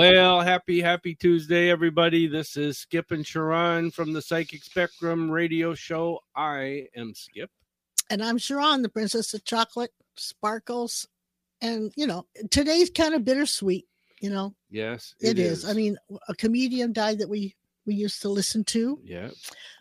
[0.00, 2.26] Well, happy, happy Tuesday, everybody.
[2.26, 6.20] This is Skip and Sha'ron from the Psychic Spectrum radio show.
[6.36, 7.50] I am Skip.
[8.10, 11.08] And I'm Sha'ron, the princess of chocolate, sparkles.
[11.62, 13.86] And, you know, today's kind of bittersweet,
[14.20, 14.54] you know.
[14.68, 15.64] Yes, it is.
[15.64, 15.96] I mean,
[16.28, 17.54] a comedian died that we
[17.86, 19.00] we used to listen to.
[19.02, 19.30] yeah,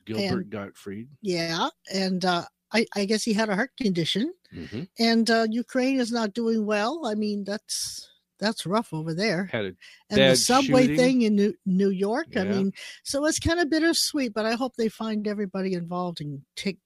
[0.05, 1.09] Gilbert and- Gottfried.
[1.23, 1.67] Yeah.
[1.93, 4.33] And uh I, I guess he had a heart condition.
[4.53, 7.05] hmm And uh Ukraine is not doing well.
[7.05, 8.09] I mean, that's
[8.39, 9.49] that's rough over there.
[9.53, 9.75] And
[10.09, 10.97] the subway shooting.
[10.97, 12.35] thing in New, New York.
[12.35, 12.73] I mean,
[13.03, 16.79] so it's kind of bittersweet, but I hope they find everybody involved and take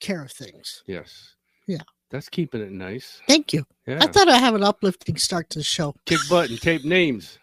[0.00, 0.82] care of things.
[0.86, 1.34] yes,
[1.66, 1.82] Yeah.
[2.10, 3.22] That's keeping it nice.
[3.28, 3.64] Thank you.
[3.86, 5.94] Yeah, I thought I'd have an uplifting start to the show.
[6.06, 7.38] kick butt and tape names.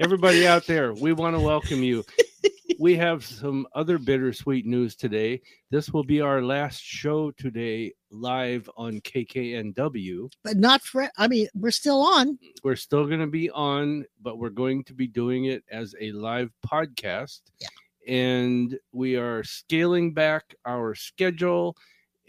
[0.00, 2.02] Everybody out there, we want to welcome you.
[2.78, 5.40] We have some other bittersweet news today.
[5.70, 10.30] This will be our last show today, live on KKNW.
[10.42, 12.38] But not for I mean, we're still on.
[12.62, 16.12] We're still going to be on, but we're going to be doing it as a
[16.12, 17.40] live podcast.
[17.60, 17.68] Yeah.
[18.08, 21.76] And we are scaling back our schedule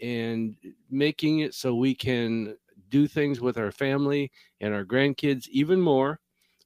[0.00, 0.56] and
[0.90, 2.56] making it so we can
[2.90, 6.20] do things with our family and our grandkids even more.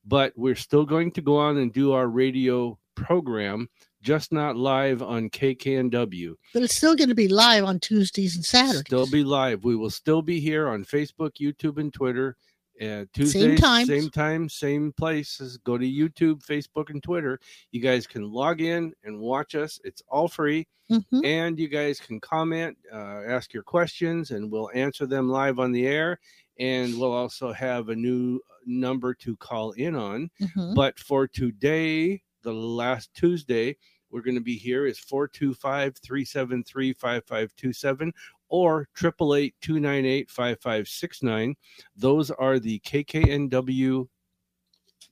[0.05, 3.69] But we're still going to go on and do our radio program,
[4.03, 6.35] just not live on KKNW.
[6.53, 8.81] But it's still going to be live on Tuesdays and Saturdays.
[8.81, 9.65] Still be live.
[9.65, 12.37] We will still be here on Facebook, YouTube, and Twitter.
[12.81, 13.87] Uh, Tuesdays, times.
[13.87, 15.57] same time, same places.
[15.59, 17.39] Go to YouTube, Facebook, and Twitter.
[17.71, 19.79] You guys can log in and watch us.
[19.85, 21.25] It's all free, Mhm.
[21.25, 25.71] and you guys can comment, uh, ask your questions, and we'll answer them live on
[25.71, 26.19] the air.
[26.59, 30.31] And we'll also have a new number to call in on.
[30.41, 30.75] Mhm.
[30.75, 33.77] But for today, the last Tuesday,
[34.11, 38.13] we're going to be here is 425 373 5527
[38.49, 41.55] or 888 298 5569.
[41.97, 44.07] Those are the KKNW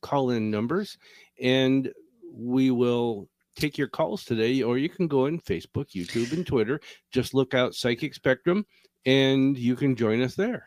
[0.02, 0.98] call in numbers.
[1.40, 1.90] And
[2.32, 6.80] we will take your calls today, or you can go on Facebook, YouTube, and Twitter.
[7.10, 8.66] Just look out Psychic Spectrum
[9.06, 10.66] and you can join us there.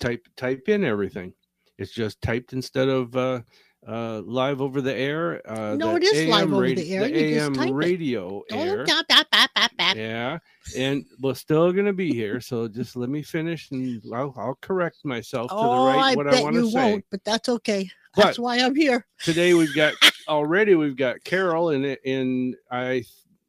[0.00, 1.32] Type type in everything.
[1.78, 3.40] It's just typed instead of uh,
[3.88, 5.40] uh, live over the air.
[5.50, 7.08] Uh, No, it is live over the air.
[7.08, 7.72] The You AM it.
[7.72, 8.82] radio air.
[8.82, 9.92] Oh, da, da, ba, ba, ba.
[9.96, 10.38] Yeah,
[10.76, 12.40] and we're still gonna be here.
[12.40, 16.14] So just let me finish, and I'll, I'll correct myself to the Oh, right I
[16.14, 16.90] what I want to you say.
[16.92, 17.88] won't, but that's okay.
[18.14, 19.06] But- That's why I'm here.
[19.22, 19.94] Today we've got
[20.28, 23.04] already we've got Carol in in I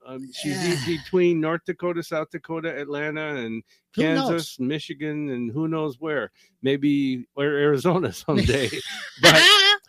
[0.05, 0.97] um, she's Yeah.
[0.97, 3.63] between North Dakota, South Dakota, Atlanta, and?
[3.93, 6.31] Kansas, Michigan, and who knows where.
[6.61, 8.69] Maybe or Arizona someday.
[9.21, 9.35] but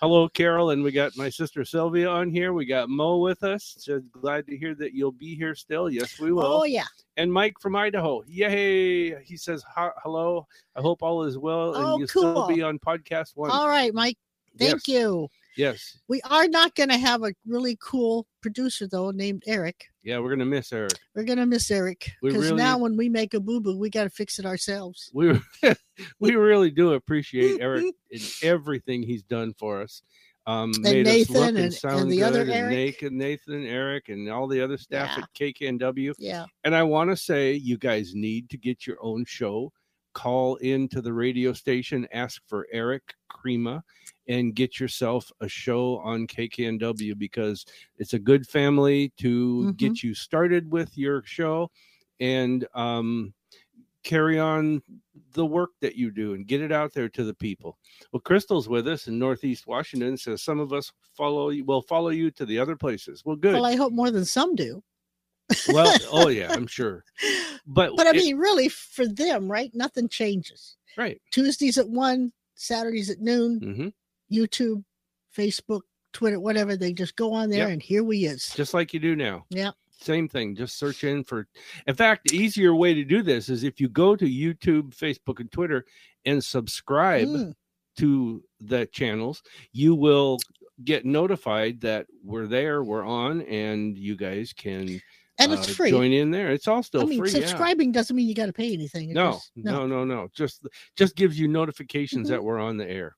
[0.00, 2.52] hello, Carol, and we got my sister Sylvia on here.
[2.52, 3.76] We got Mo with us.
[3.78, 5.88] So glad to hear that you'll be here still.
[5.88, 6.42] Yes, we will.
[6.44, 6.86] Oh yeah.
[7.16, 8.24] and Mike from Idaho.
[8.26, 9.22] Yay!
[9.22, 10.48] He says hello.
[10.74, 12.48] I hope all is well, and Oh, you still cool.
[12.48, 13.52] be on podcast one.
[13.52, 14.18] All right, Mike.
[14.58, 14.88] Thank Yes.
[14.88, 15.28] you.
[15.56, 19.84] Yes, We are not going to have a really cool producer though named Eric.
[20.02, 20.92] yeah, we're gonna miss Eric.
[21.14, 23.90] We're going to miss Eric because really- now when we make a boo boo, we
[23.90, 25.10] got to fix it ourselves.
[25.14, 25.38] We
[26.20, 30.02] we really do appreciate Eric and everything he's done for us.
[30.44, 32.70] Um, made us Nathan look and- and and the good, other and Eric.
[32.72, 35.22] Nathan, Nathan, Eric, and all the other staff Yeah.
[35.22, 36.14] at KKNW.
[36.18, 36.46] Yeah.
[36.64, 39.72] And I want to say, you guys need to get your own show.
[40.14, 43.82] Call into the radio station, ask for Eric Crema,
[44.28, 47.64] and get yourself a show on KKNW because
[47.98, 49.76] it's a good family to Mhm.
[49.76, 51.70] get you started with your show
[52.20, 53.32] and um,
[54.04, 54.82] carry on
[55.32, 57.78] the work that you do and get it out there to the people.
[58.12, 60.16] Well, Crystal's with us in Northeast Washington.
[60.16, 63.24] Says some of us follow you will follow you to the other places.
[63.24, 63.54] Well, good.
[63.54, 64.82] Well, I hope more than some do.
[65.68, 67.04] Well, oh yeah, I'm sure.
[67.66, 69.70] But But I it- mean, really, for them, right?
[69.74, 70.76] Nothing changes.
[70.96, 71.20] right.
[71.30, 73.88] Tuesdays at one, Saturdays at noon, hmm
[74.34, 74.82] YouTube,
[75.36, 75.82] Facebook,
[76.14, 76.74] Twitter, whatever.
[76.76, 77.68] They just go on there, Yep.
[77.70, 78.48] and here we is.
[78.54, 79.44] Just like you do now.
[79.50, 79.72] Yeah.
[80.00, 80.56] Same thing.
[80.56, 81.46] Just search in for.
[81.86, 85.38] In fact, the easier way to do this is if you go to YouTube, Facebook,
[85.38, 85.84] and Twitter
[86.24, 87.54] and subscribe Mm,
[87.98, 89.42] to the channels,
[89.72, 90.38] you will
[90.84, 95.00] get notified that we're there, we're on, and you guys can
[95.42, 95.90] and it's uh, free.
[95.90, 96.50] Join in there.
[96.50, 97.30] It's all still I mean, free.
[97.30, 97.46] yeah.
[97.46, 99.12] subscribing doesn't mean you got to pay anything.
[99.12, 100.28] No, just- no, no, no.
[100.34, 100.66] Just
[100.96, 102.30] just gives you notifications Mhm.
[102.30, 103.16] that we're on the air.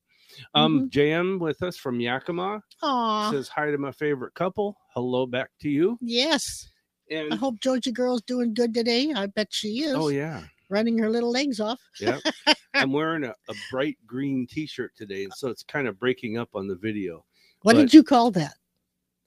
[0.53, 4.75] Um, JM with us from Yakima Aw, says hi to my favorite couple.
[4.93, 5.97] Hello back to you.
[6.01, 6.69] yes.
[7.11, 9.13] And I hope Georgia girl's doing good today.
[9.15, 9.93] I bet she is.
[9.93, 11.79] oh yeah, running her little legs off.
[12.01, 12.19] yeah.
[12.73, 16.49] I'm wearing a, a bright green T-shirt today, and so it's kind of breaking up
[16.55, 17.23] on the video.
[17.61, 18.55] What But- did you call that?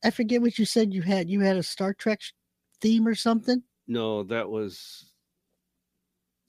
[0.04, 1.30] I forget what you said you had.
[1.30, 2.20] You had a Star Trek
[2.80, 3.62] theme or something.
[3.86, 5.06] No, that was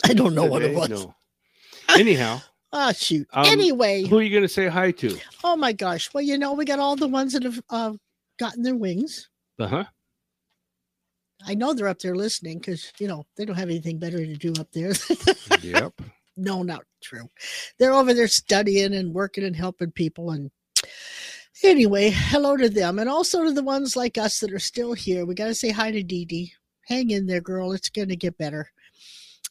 [0.06, 0.80] I don't know what it today?
[0.80, 0.90] was.
[0.90, 1.16] No.
[1.90, 2.42] Anyhow,
[2.72, 3.28] Oh shoot.
[3.34, 5.18] Um, anyway, Who are you going to say hi to?
[5.44, 6.14] oh my gosh.
[6.14, 7.94] Well, you know, we got all the ones that have uh,
[8.38, 9.30] gotten their wings.
[9.60, 9.84] Uh huh.
[11.46, 14.36] I know they're up there listening because you know they don't have anything better to
[14.36, 14.92] do up there.
[15.62, 15.94] yep.
[16.36, 17.28] no, not true.
[17.78, 20.32] They're over there studying and working and helping people.
[20.32, 20.52] And
[21.64, 25.26] anyway, hello to them, and also to the ones like us that are still here.
[25.26, 26.54] We got to say hi to Dee Dee.
[26.88, 27.72] Hang in there, girl.
[27.72, 28.72] It's going to get better.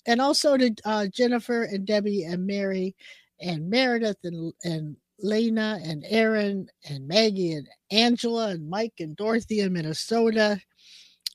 [0.07, 2.97] And also to uh, Jennifer and Debbie and Mary
[3.41, 9.61] and Meredith and and Lena and Aaron and Maggie and Angela and Mike and Dorothy
[9.61, 10.61] in Minnesota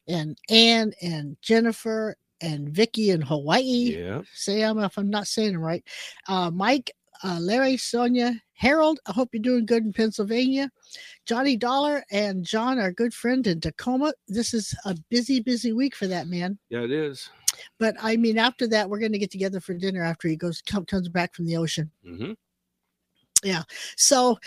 [0.08, 3.98] and Ann and Jennifer and Vicky in Hawaii.
[3.98, 4.22] Yeah.
[4.34, 5.84] Say I'm if I'm not saying it right.
[6.28, 6.92] Uh, Mike,
[7.24, 9.00] uh, Larry, Sonia, Harold.
[9.06, 10.70] I hope you're doing good in Pennsylvania.
[11.26, 14.14] Johnny Dollar and John, our good friend in Tacoma.
[14.28, 16.58] This is a busy, busy week for that man.
[16.70, 17.30] Yeah, it is.
[17.80, 20.62] But I mean, after that, we're going to get together for dinner after he goes
[20.62, 21.92] come, comes back from the ocean.
[22.04, 22.34] hmm
[23.44, 23.64] Yeah.
[23.96, 24.38] So,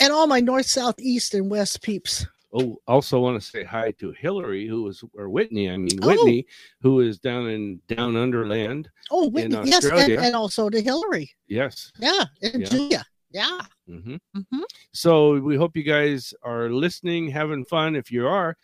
[0.00, 2.26] and all my north, south, east, and west peeps.
[2.56, 5.68] Oh, also want to say hi to Hillary, who is or Whitney.
[5.70, 6.06] I mean Oh.
[6.06, 6.46] Whitney,
[6.80, 8.88] who is down in down underland.
[9.10, 10.20] Oh, Whitney, yes, and, Australia.
[10.20, 11.30] and also to Hillary.
[11.48, 11.90] Yes.
[11.98, 12.68] Yeah, and Yeah.
[12.68, 13.06] Julia.
[13.32, 13.60] Yeah.
[13.88, 14.62] hmm hmm
[14.92, 17.96] So we hope you guys are listening, having fun.
[17.96, 18.56] If you are,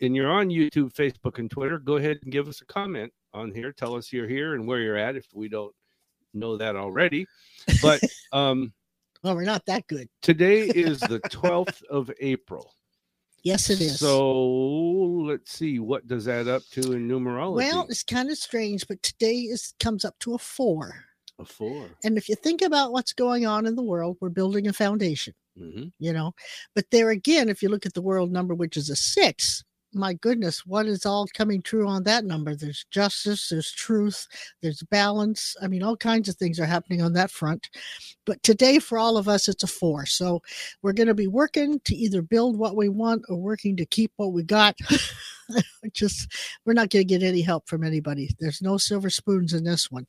[0.00, 3.52] and you're on YouTube, Facebook, and Twitter, go ahead and give us a comment on
[3.52, 3.70] here.
[3.72, 5.72] Tell us you're here and where you're at if we don't
[6.34, 7.26] know that already.
[7.80, 8.00] But
[8.32, 8.72] um,
[9.22, 10.08] Well, we're not that good.
[10.22, 12.74] today is the 12th of April.
[13.42, 14.00] Yes, it is.
[14.00, 17.56] So let's see, what does that up to in numerology?
[17.56, 21.04] well, it's kind of strange, but today is comes up to a four.
[21.38, 21.86] a four.
[22.04, 25.34] And if you think about what's going on in the world, we're building a foundation,
[25.56, 26.32] hmm you know.
[26.74, 30.14] But there again, if you look at the world number, which is a six, my
[30.14, 32.54] goodness, what is all coming true on that number?
[32.54, 34.26] There's justice, there's truth,
[34.62, 35.56] there's balance.
[35.62, 37.68] I mean, all kinds of things are happening on that front.
[38.26, 40.06] But today, for all of us, it's a four.
[40.06, 40.42] So
[40.82, 44.12] we're going to be working to either build what we want or working to keep
[44.16, 44.76] what we got.
[45.92, 46.32] Just,
[46.66, 48.30] we're not going to get any help from anybody.
[48.38, 50.06] There's no silver spoons in this one.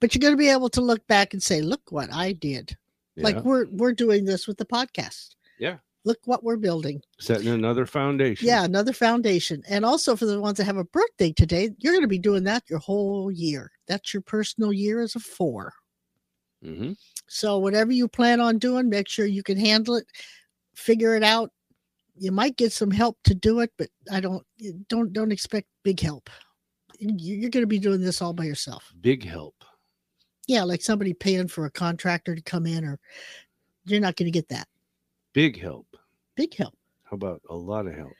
[0.00, 2.76] But you're going to be able to look back and say, look what I did
[3.22, 5.78] like we're we're doing this with the podcast Yeah.
[6.04, 7.02] Look what we're building.
[7.18, 8.46] Setting another foundation.
[8.46, 9.62] yeah another foundation.
[9.68, 12.44] And also for the ones that have a birthday today you're going to be doing
[12.44, 13.70] that your whole year.
[13.86, 15.72] That's your personal year as a four.
[16.62, 16.92] Hmm
[17.30, 20.06] so whatever you plan on doing make sure you can handle it
[20.74, 21.50] figure it out.
[22.16, 24.44] You might get some help to do it but i don't
[24.88, 26.30] don't don't expect big help.
[26.98, 28.92] You're going to be doing this all by yourself.
[29.00, 29.54] Big help.
[30.46, 32.98] yeah like somebody paying for a contractor to come in or
[33.84, 34.66] you're not going to get that
[35.38, 35.86] Big help.
[36.34, 36.74] big help
[37.04, 38.10] How about a lot of help?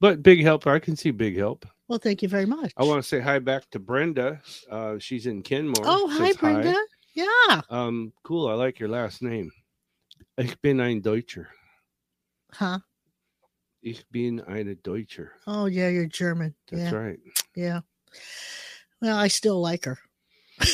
[0.00, 1.66] But big help, I can see big help.
[1.88, 4.40] well thank you very much I want to say hi back to Brenda.
[4.70, 5.84] Uh, she's in Kenmore.
[5.84, 6.74] Oh, hi, Brenda.
[7.12, 7.60] Yeah.
[7.68, 8.48] Um, cool.
[8.48, 9.52] I like your last name.
[10.38, 11.48] Ich bin ein Deutscher.
[12.54, 12.78] Huh.
[13.82, 15.32] Ich bin eine Deutscher.
[15.46, 16.54] Oh, yeah, you're German.
[16.70, 16.98] That's yeah.
[16.98, 17.20] right.
[17.54, 17.80] Yeah.
[19.02, 19.98] Well, I still like her.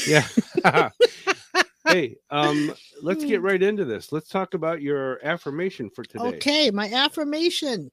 [0.07, 0.29] Yeah.
[1.89, 4.13] hey, um, let's get right into this.
[4.13, 6.37] Let's talk about your affirmation for today.
[6.37, 7.91] Okay, my affirmation.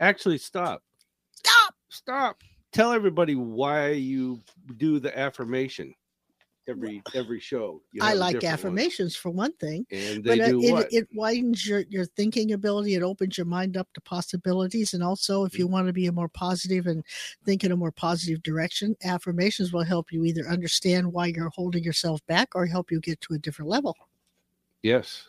[0.00, 0.82] Actually, stop.
[1.32, 1.74] Stop.
[1.88, 2.42] Stop.
[2.72, 4.40] Tell everybody why you
[4.76, 5.94] do the affirmation
[6.68, 7.80] every every show.
[7.92, 8.52] You I like different one.
[8.52, 10.92] affirmations for one thing, and they but uh, do it, what?
[10.92, 12.94] it widens your, your thinking ability.
[12.94, 14.94] It opens your mind up to possibilities.
[14.94, 17.04] And also, if you want to be a more positive and
[17.44, 21.84] think in a more positive direction, affirmations will help you either understand why you're holding
[21.84, 23.96] yourself back or help you get to a different level.
[24.82, 25.26] yes.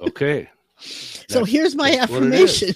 [0.00, 0.50] okay.
[0.80, 2.62] So That's- here's my that's what it is.
[2.62, 2.74] affirmation.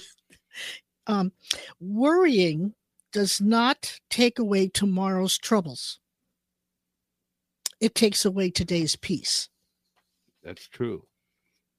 [1.07, 1.31] um,
[1.79, 2.73] worrying
[3.13, 5.99] does not take away tomorrow's troubles.
[7.83, 9.49] It takes away today's peace.
[10.41, 11.05] That's true.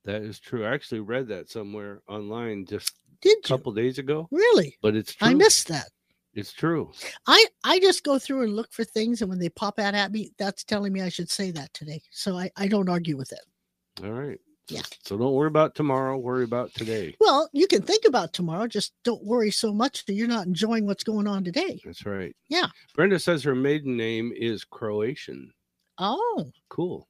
[0.04, 0.66] That is true.
[0.66, 2.92] I actually read that somewhere online just
[3.22, 4.76] Did a you couple days ago, really?
[4.82, 5.28] but it's true.
[5.28, 5.88] I missed that.
[6.34, 6.92] It's true.
[7.26, 10.12] I I just go through and look for things, and when they pop out at
[10.12, 12.02] me, that's telling me I should say that today.
[12.10, 14.04] So I I don't argue with it.
[14.04, 14.38] All right.
[14.68, 14.82] Yeah.
[15.04, 16.18] So don't worry about tomorrow.
[16.18, 17.16] Worry about today.
[17.18, 18.66] Well, you can think about tomorrow.
[18.66, 21.80] Just don't worry so much that you're not enjoying what's going on today.
[21.82, 22.36] That's right.
[22.50, 22.66] Yeah.
[22.94, 25.50] Brenda says her maiden name is Croatian.
[25.98, 27.08] Oh, Cool.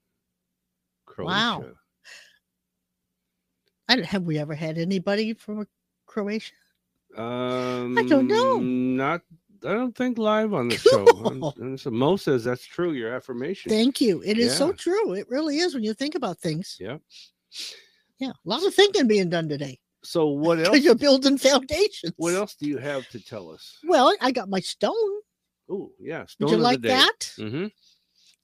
[1.06, 1.28] Croatia.
[1.30, 1.64] Wow.
[3.88, 5.66] I don't, have we ever had anybody from
[6.06, 6.52] Croatia?
[7.16, 8.58] Um, I don't know.
[8.58, 9.20] Not.
[9.64, 11.52] I don't think live on the show.
[11.58, 12.92] And so Mo says that's true.
[12.92, 13.70] Your affirmation.
[13.70, 14.22] Thank you.
[14.24, 15.12] It is so true.
[15.14, 16.76] It really is when you think about things.
[16.78, 16.98] Yeah.
[18.18, 20.80] Yeah, a lot of thinking being done today So what else?
[20.80, 22.12] you're building foundations.
[22.16, 23.78] What else do you have to tell us?
[23.84, 24.92] Well, I got my stone.
[25.70, 26.20] Oh, yeah.
[26.20, 27.18] Would Stone you of like that?
[27.38, 27.66] Mm-hmm.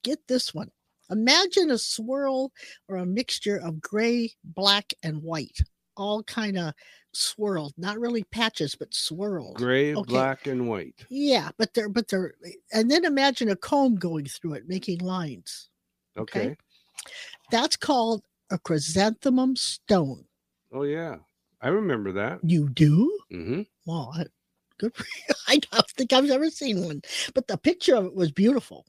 [0.03, 0.71] Get this one.
[1.11, 2.53] Imagine a swirl
[2.89, 5.59] or a mixture of gray, black, and white,
[5.97, 6.73] all kind of
[7.13, 9.57] swirled, not really patches, but swirled.
[9.57, 10.09] Gray, Okay.
[10.09, 10.95] black, and white.
[11.11, 12.35] Yeah, but they're but they're
[12.73, 15.69] and then imagine a comb going through it, making lines.
[16.17, 16.41] Okay.
[16.47, 16.57] Okay.
[17.51, 20.25] That's called a chrysanthemum stone.
[20.73, 21.17] Oh yeah,
[21.61, 22.39] I remember that.
[22.45, 23.19] You do?
[23.33, 23.63] Mm-hmm.
[23.87, 24.27] Well, I,
[24.79, 25.35] good for you.
[25.49, 27.03] I don't think I've ever seen one,
[27.35, 28.87] but the picture of it was beautiful.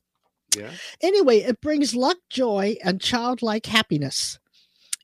[0.55, 0.71] Yeah.
[1.01, 4.39] Anyway, it brings luck, joy, and childlike happiness.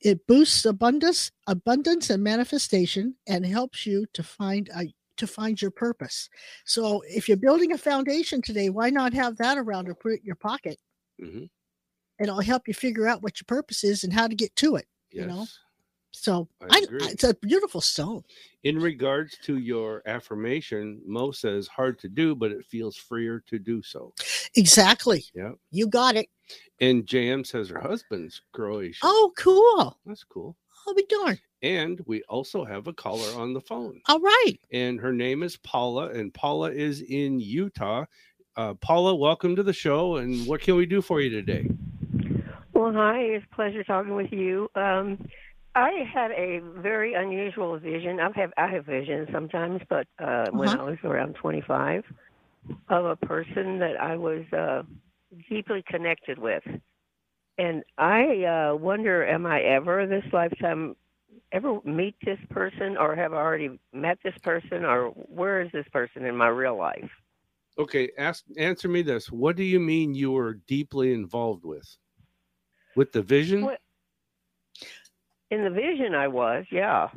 [0.01, 5.71] It boosts abundance, abundance and manifestation, and helps you to find a to find your
[5.71, 6.29] purpose.
[6.65, 10.19] So, if you're building a foundation today, why not have that around or put it
[10.19, 10.77] in your pocket?
[11.19, 11.45] hmm
[12.19, 14.75] and it'll help you figure out what your purpose is and how to get to
[14.75, 14.85] it.
[15.11, 15.21] Yes.
[15.21, 15.45] You know?
[16.19, 18.24] So I I, it's a beautiful stone.
[18.63, 23.59] In regards to your affirmation, Mo says hard to do, but it feels freer to
[23.59, 24.13] do so.
[24.55, 25.24] Exactly.
[25.33, 25.51] Yeah.
[25.71, 26.27] You got it.
[26.79, 29.00] And JM says her husband's Croatian.
[29.03, 29.97] Oh, cool.
[30.05, 30.55] That's cool.
[30.88, 31.41] I'll be darned.
[31.62, 34.55] And we also have a caller on the phone, All right.
[34.71, 38.05] and her name is Paula, and Paula is in Utah.
[38.55, 40.17] Uh, Paula, welcome to the show.
[40.17, 41.67] And what can we do for you today?
[42.74, 43.21] Well, hi.
[43.21, 44.69] It's a pleasure talking with you.
[44.75, 45.17] Um,
[45.77, 48.19] I had a very unusual vision.
[48.19, 50.79] I've I have visions sometimes, but uh, when Uh-huh.
[50.79, 52.03] I was around 25,
[52.89, 54.84] of a person that I was uh,
[55.50, 56.63] deeply connected with,
[57.57, 60.96] and I uh, wonder, am I ever in this lifetime
[61.51, 65.88] ever meet this person, or have I already met this person, or where is this
[65.91, 67.10] person in my real life?
[67.79, 69.31] Okay, ask answer me this.
[69.31, 71.98] What do you mean you were deeply involved with?
[72.96, 73.63] With the vision?
[73.63, 73.81] What-
[75.51, 77.09] In the vision, I was, yeah.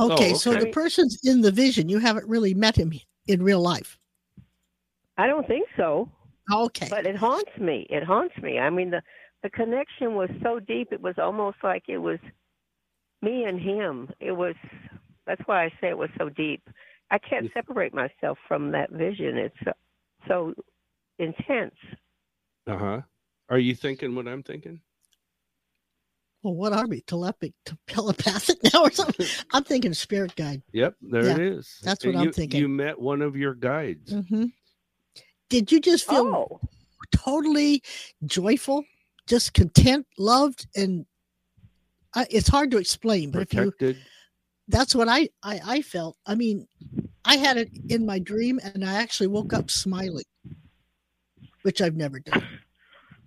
[0.00, 1.88] Okay, Oh, so the person's in the vision.
[1.88, 2.92] You haven't really met him
[3.26, 3.98] in real life.
[5.16, 6.08] I don't think so.
[6.52, 6.86] Okay.
[6.88, 7.86] but it haunts me.
[7.90, 8.58] It haunts me.
[8.58, 9.02] I mean, the
[9.42, 10.92] the connection was so deep.
[10.92, 12.18] It was almost like it was
[13.22, 14.10] me and him.
[14.20, 14.54] It was.
[15.26, 16.62] That's why I say it was so deep.
[17.10, 17.52] I can't Yes.
[17.54, 19.36] separate myself from that vision.
[19.36, 19.72] It's so,
[20.26, 20.54] so
[21.18, 21.74] intense.
[22.66, 23.02] Uh-huh.
[23.48, 24.80] Are you thinking what I'm thinking?
[26.48, 27.00] Well, what are we?
[27.02, 27.52] Telepathic,
[27.86, 29.26] telepathic now or something?
[29.52, 30.62] I'm thinking spirit guide.
[30.72, 31.78] Yep, there Yeah, it is.
[31.82, 32.60] that's And what I'm you- thinking.
[32.60, 34.12] You met one of your guides.
[34.12, 34.46] hmm
[35.50, 36.60] Did you just feel Oh,
[37.12, 37.82] totally
[38.26, 38.84] joyful,
[39.26, 41.06] just content, loved, and
[42.14, 43.30] I, it's hard to explain.
[43.30, 43.72] But if you,
[44.66, 46.16] that's what I, I I felt.
[46.26, 46.66] I mean,
[47.24, 50.24] I had it in my dream, and I actually woke up smiling,
[51.62, 52.46] which I've never done.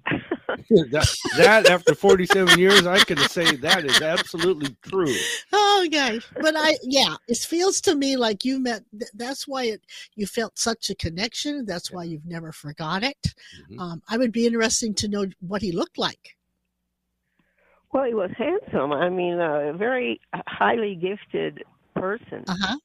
[0.70, 5.14] that, that after 47 years, I can say that is absolutely true.
[5.54, 6.28] Oh, gosh!
[6.40, 8.84] But I, yeah, it feels to me like you met.
[9.14, 9.82] That's why it
[10.16, 11.66] you felt such a connection.
[11.66, 13.34] That's why you've never forgot it.
[13.72, 13.80] Mhm.
[13.80, 16.36] Um, I would be interesting to know what he looked like.
[17.94, 18.92] well, he was handsome.
[18.94, 21.64] I mean, a very highly gifted
[21.96, 22.44] person.
[22.48, 22.78] Uh huh.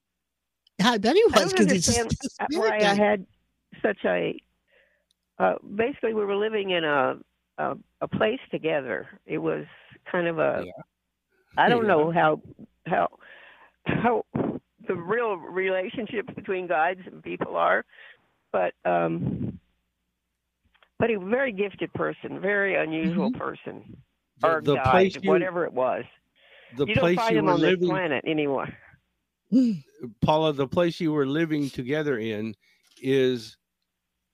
[0.82, 2.90] I bet he was because he's a understand why guy.
[2.90, 3.26] I had
[3.82, 4.38] such a.
[5.38, 7.14] Uh, basically, we were living in a,
[7.58, 9.06] a a place together.
[9.26, 9.64] It was
[10.10, 10.62] kind of a.
[10.64, 10.72] Yeah.
[11.58, 11.88] I don't Yeah.
[11.88, 12.40] know how
[12.86, 13.08] how
[13.86, 14.24] how
[14.88, 17.84] the real relationships between guides and people are,
[18.52, 19.58] but um,
[20.98, 23.96] but a very gifted person, very unusual person,
[24.40, 26.04] The, or the guide, place you, whatever it was.
[26.76, 28.68] the you don't place find you were on living, planet anymore.
[30.20, 32.54] Paula, the place you were living together in
[33.02, 33.56] is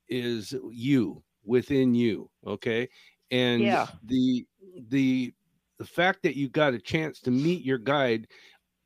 [0.09, 2.31] is you within you.
[2.47, 2.89] Okay,
[3.33, 3.89] and Yeah.
[4.05, 4.47] the
[4.89, 5.35] the
[5.79, 8.29] the fact that you got a chance to meet your guide.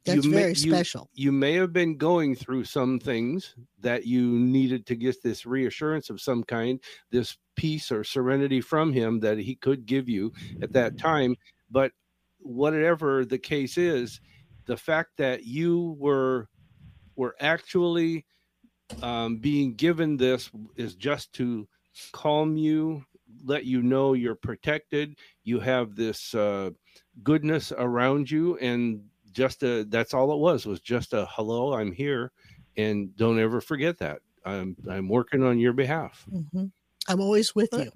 [0.06, 1.10] That's you may- very you- special.
[1.12, 6.08] you may have been going through some things that you needed to get this reassurance
[6.10, 10.72] of some kind, this peace or serenity from him that he could give you at
[10.72, 11.36] that time.
[11.70, 11.90] But
[12.38, 14.20] whatever the case is,
[14.66, 16.48] the fact that you were
[17.16, 18.24] were actually
[19.02, 21.66] um, being given this is just to
[22.12, 23.04] calm you,
[23.45, 25.18] let you know you're protected.
[25.45, 26.71] You have this uh,
[27.23, 31.75] goodness around you, and just a, that's all it was was just a hello.
[31.75, 32.33] I'm here,
[32.76, 34.23] and don't ever forget that.
[34.45, 36.28] I'm I'm working on your behalf.
[36.30, 36.66] hmm
[37.09, 37.90] I'm always with you.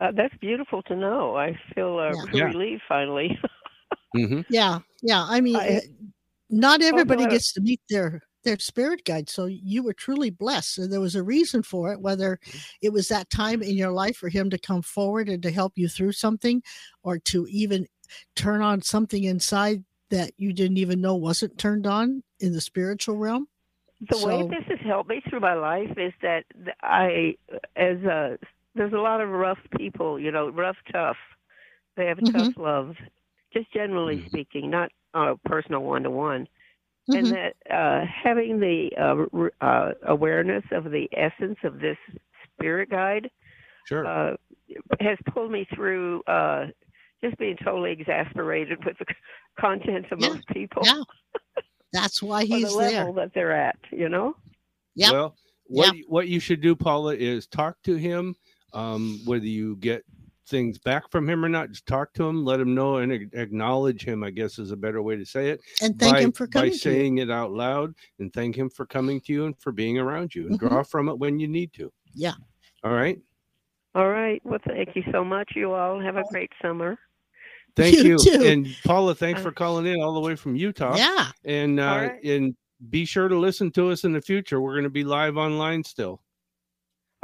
[0.00, 1.36] Uh, that's beautiful to know.
[1.36, 2.24] I feel uh, Yeah.
[2.32, 2.52] Yeah.
[2.54, 3.38] relieved finally.
[4.14, 5.24] hmm Yeah, yeah.
[5.28, 5.80] I mean, I- uh,
[6.50, 10.78] not everybody had gets to meet their their spirit guide, so you were truly blessed.
[10.78, 12.38] And there was a reason for it, whether
[12.82, 15.74] it was that time in your life for him to come forward and to help
[15.76, 16.62] you through something,
[17.02, 17.86] or to even
[18.34, 23.16] turn on something inside that you didn't even know wasn't turned on in the spiritual
[23.16, 23.46] realm.
[24.08, 26.44] The way this has helped me through my life is that
[26.82, 27.36] I,
[27.76, 28.38] as a
[28.74, 31.16] there's a lot of rough people, you know, rough, tough.
[31.96, 32.32] They have Mhm.
[32.32, 32.96] tough love,
[33.52, 34.26] just generally Mhm.
[34.26, 36.48] speaking, not a personal one to one.
[37.10, 37.18] Mhm.
[37.18, 41.98] And that uh, having the uh, uh, awareness of the essence of this
[42.54, 43.30] spirit guide
[43.86, 44.06] Sure.
[44.06, 44.36] uh,
[45.00, 46.66] has pulled me through uh,
[47.22, 49.06] just being totally exasperated with the
[49.60, 50.28] content of Yeah.
[50.30, 51.02] most people Yeah.
[51.92, 53.24] That's why or the he's level there.
[53.26, 53.78] that they're at.
[53.92, 54.36] You know.
[54.94, 55.12] Yep.
[55.12, 55.36] Well,
[55.66, 58.36] what what you should do, Paula, is talk to him.
[58.72, 60.04] Um, whether you get
[60.50, 64.04] things back from him or not, just talk to him, let him know, and acknowledge
[64.04, 64.22] him.
[64.22, 65.60] I guess is a better way to say it.
[65.80, 66.78] And thank by, him for by coming to you.
[66.78, 70.34] saying it out loud, and thank him for coming to you and for being around
[70.34, 70.68] you, and Mhm.
[70.68, 71.90] draw from it when you need to.
[72.12, 72.34] Yeah.
[72.84, 73.18] All right.
[73.94, 74.40] All right.
[74.44, 75.52] Well, thank you so much.
[75.56, 76.98] You all have a great summer.
[77.76, 78.18] Thank You you.
[78.18, 78.42] too.
[78.44, 80.96] And Paula, thanks Uh, for calling in all the way from Utah.
[80.96, 81.28] Yeah.
[81.44, 82.24] And uh, All right.
[82.24, 82.56] and
[82.88, 84.60] be sure to listen to us in the future.
[84.60, 86.22] We're going to be live online still.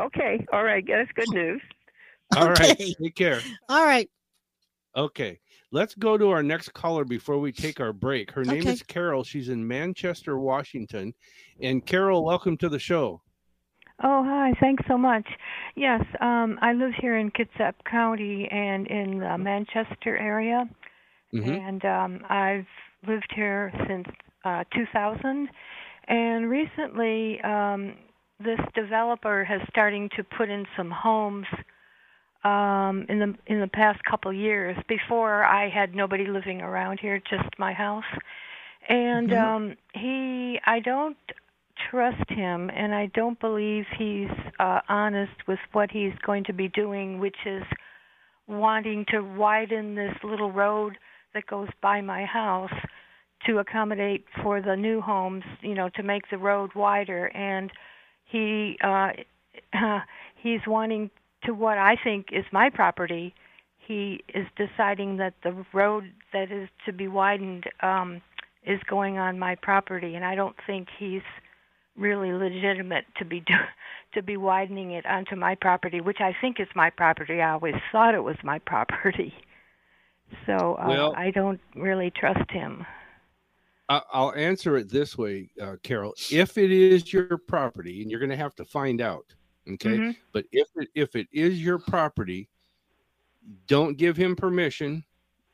[0.00, 0.44] Okay.
[0.52, 0.84] All right.
[0.86, 1.62] That's good news.
[2.34, 2.78] All right.
[2.80, 2.94] Okay.
[3.02, 3.46] Take care.
[3.68, 4.08] All right.
[4.96, 5.40] Okay.
[5.72, 8.30] Let's go to our next caller before we take our break.
[8.32, 8.70] Her name Okay.
[8.70, 9.24] is Carol.
[9.24, 11.14] She's in Manchester, Washington.
[11.60, 13.22] And Carol, welcome to the show.
[14.02, 14.52] Oh, hi.
[14.60, 15.26] Thanks so much.
[15.74, 20.68] Yes, um, I live here in Kitsap County and in the Manchester area,
[21.32, 22.66] hmm and um, I've
[23.06, 24.06] lived here since
[24.44, 25.48] uh, 2000.
[26.08, 27.94] And recently, um,
[28.38, 31.46] this developer has starting to put in some homes
[32.44, 34.76] um, in the in the past couple years.
[34.88, 38.04] Before, I had nobody living around here, just my house.
[38.88, 39.44] And Mhm.
[39.44, 41.16] um, he, I don't
[41.90, 46.68] trust him, and I don't believe he's uh, honest with what he's going to be
[46.68, 47.64] doing, which is
[48.46, 50.96] wanting to widen this little road
[51.34, 52.72] that goes by my house
[53.46, 57.26] to accommodate for the new homes, you know, to make the road wider.
[57.36, 57.70] And
[58.24, 59.10] he uh,
[60.42, 61.10] he's wanting
[61.44, 63.34] to what I think is my property.
[63.78, 68.20] He is deciding that the road that is to be widened um,
[68.64, 71.22] is going on my property, and I don't think he's
[71.96, 73.54] really legitimate to be do,
[74.14, 77.40] to be widening it onto my property, which I think is my property.
[77.40, 79.32] I always thought it was my property.
[80.46, 82.84] So uh, Well- I don't really trust him.
[83.88, 86.12] I'll answer it this way, uh, Carol.
[86.32, 89.32] If it is your property, and you're going to have to find out,
[89.68, 89.98] okay?
[89.98, 90.16] Mhm.
[90.32, 92.48] But if it, if it is your property,
[93.66, 95.04] don't give him permission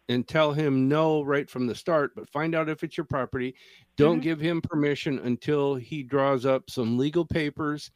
[0.09, 2.15] and tell him no right from the start.
[2.15, 3.55] But find out if it's your property.
[3.97, 4.23] Don't Mhm.
[4.23, 7.91] give him permission until he draws up some legal papers,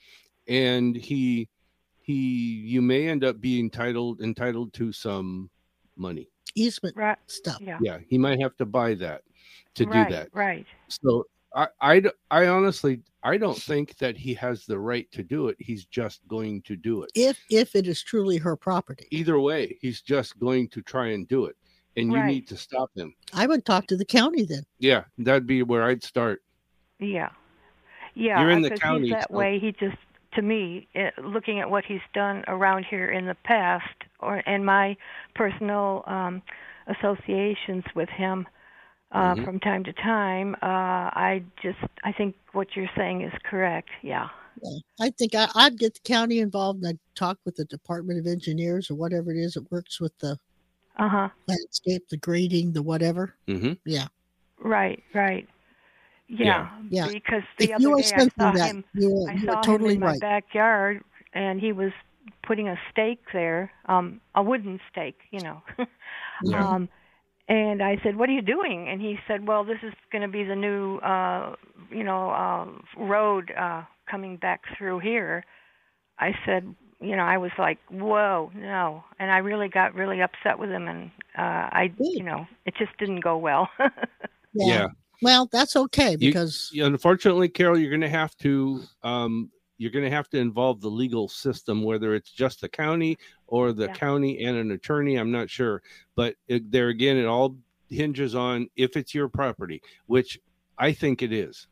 [0.47, 1.49] and he
[2.01, 5.51] he you may end up being entitled entitled to some
[5.97, 6.29] money.
[6.55, 7.19] Easement Right?
[7.27, 7.61] stuff.
[7.61, 7.79] Yeah.
[7.83, 9.23] Yeah, he might have to buy that
[9.75, 10.29] to right, do that.
[10.33, 10.67] Right.
[10.89, 15.49] So I I I honestly I don't think that he has the right to do
[15.49, 15.57] it.
[15.59, 17.11] He's just going to do it.
[17.17, 21.27] If if it is truly her property, Either way, he's just going to try and
[21.27, 21.57] do it,
[21.97, 23.13] and you need to stop him.
[23.35, 24.63] I would talk to the county then.
[24.79, 26.43] Yeah, that'd be where I'd start.
[27.01, 27.31] Yeah.
[28.15, 28.41] Yeah.
[28.41, 29.59] You're in the county, that so- way.
[29.59, 29.99] He just,
[30.35, 34.65] to me, eh, looking at what he's done around here in the past, or and
[34.65, 34.97] my
[35.35, 36.43] personal um,
[36.87, 38.47] associations with him
[39.17, 39.45] uh, Mhm.
[39.45, 43.89] from time to time, uh, I just, I think what you're saying is correct.
[44.03, 44.29] Yeah.
[44.63, 44.79] Yeah.
[45.01, 48.27] I think I, I'd get the county involved and I'd talk with the Department of
[48.27, 50.39] Engineers or whatever it is that works with the
[50.99, 51.29] Uh huh.
[51.47, 53.35] landscape, the grading, the whatever.
[53.49, 53.75] Mm-hmm.
[53.85, 54.09] Yeah.
[54.59, 55.03] Right.
[55.15, 55.49] Right.
[56.29, 56.69] Yeah.
[56.91, 57.09] Yeah.
[57.09, 58.85] Because the if other you are day I saw sensing that, him.
[58.95, 60.21] you are, I saw totally him in my right.
[60.21, 61.03] backyard,
[61.35, 61.93] and he was
[62.43, 65.63] putting a stake there, um, a wooden stake, you know.
[66.43, 66.69] Yeah.
[66.69, 66.89] um,
[67.49, 70.29] and I said, "What are you doing?" And he said, "Well, this is going to
[70.29, 71.55] be the new, uh,
[71.91, 72.67] you know, uh,
[73.03, 75.45] road uh, coming back through here."
[76.19, 80.59] I said, "You know, I was like, whoa, no," and I really got really upset
[80.59, 83.69] with him, and uh, I, you know, it just didn't go well.
[84.59, 84.89] Yeah.
[85.23, 90.05] Well, that's okay because Yeah, Unfortunately, Carol, you're going to have to um, you're going
[90.05, 93.93] to have to involve the legal system, whether it's just the county or the Yeah.
[93.95, 95.17] county and an attorney.
[95.17, 95.83] I'm not sure,
[96.15, 97.57] but it, there again, it all
[97.91, 100.39] hinges on if it's your property, which
[100.79, 101.67] I think it is.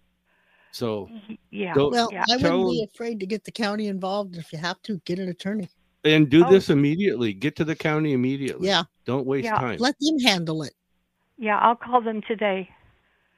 [0.70, 1.34] So mm-hmm.
[1.50, 1.72] yeah.
[1.74, 2.24] Don't- well, yeah.
[2.30, 4.36] I wouldn't be afraid to get the county involved.
[4.36, 5.68] If you have to, get an attorney.
[6.04, 6.50] and do Oh.
[6.50, 7.32] this immediately.
[7.32, 8.68] Get to the county immediately.
[8.68, 9.56] Yeah, Don't waste Yeah.
[9.58, 9.78] time.
[9.78, 10.74] let them handle it.
[11.38, 12.68] yeah, I'll call them today.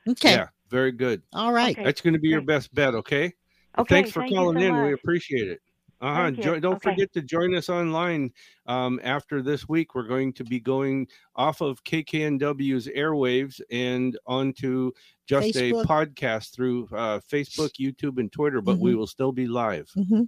[0.08, 1.22] Okay, Yeah, very good.
[1.32, 1.76] all right.
[1.76, 1.84] Okay.
[1.84, 2.94] That's going to be your best bet.
[2.94, 3.32] Okay.
[3.78, 3.94] Okay.
[3.96, 4.82] Thanks for thank calling so in.
[4.84, 5.60] We appreciate it.
[6.00, 6.30] Uh-huh.
[6.30, 6.90] Jo- don't Okay.
[6.90, 8.30] forget to join us online
[8.66, 9.94] um, after this week.
[9.94, 14.92] We're going to be going off of KKNW's airwaves and onto
[15.26, 15.84] just Facebook.
[15.84, 18.96] a podcast through uh, Facebook, YouTube, and Twitter, but we Mhm.
[18.98, 19.90] will still be live.
[19.96, 20.24] Mm-hmm.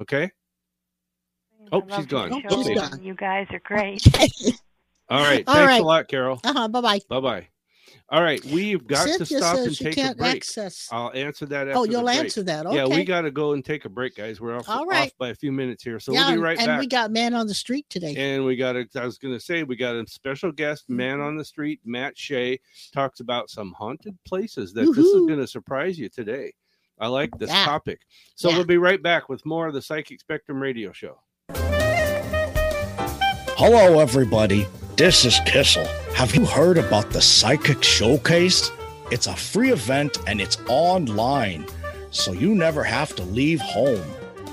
[0.00, 0.30] Okay.
[1.70, 2.28] Oh, I love she's gone.
[2.32, 3.04] your Oh, show, she's and gone.
[3.04, 4.02] You guys are great.
[5.10, 5.44] All right.
[5.46, 5.80] All Thanks right.
[5.82, 6.40] a lot, Carol.
[6.42, 6.68] Uh huh.
[6.68, 7.00] Bye bye.
[7.08, 7.48] Bye bye.
[8.08, 8.44] All right.
[8.46, 10.36] We've got Cynthia to stop and take a break.
[10.36, 10.88] access.
[10.92, 12.66] I'll answer that oh, after Oh, you'll answer that.
[12.66, 12.76] Okay.
[12.76, 14.40] Yeah, we got to go and take a break, guys.
[14.40, 15.04] We're off, All right.
[15.08, 15.98] off by a few minutes here.
[16.00, 16.74] So yeah, we'll be right and back.
[16.74, 18.14] And we got man on the street today.
[18.16, 21.20] and we got a, I was going to say, we got a special guest, man
[21.20, 22.60] on the street, Matt Shea,
[22.92, 26.52] talks about some haunted places that this is going to surprise you today.
[26.98, 27.64] I like this Yeah.
[27.64, 28.00] topic.
[28.34, 28.56] So Yeah.
[28.56, 31.18] we'll be right back with more of the Psychic Spectrum radio show.
[33.64, 34.66] Hello, everybody.
[34.96, 35.86] This is Kissel.
[36.16, 38.72] Have you heard about the Psychic Showcase?
[39.12, 41.66] It's a free event and it's online,
[42.10, 44.02] so you never have to leave home.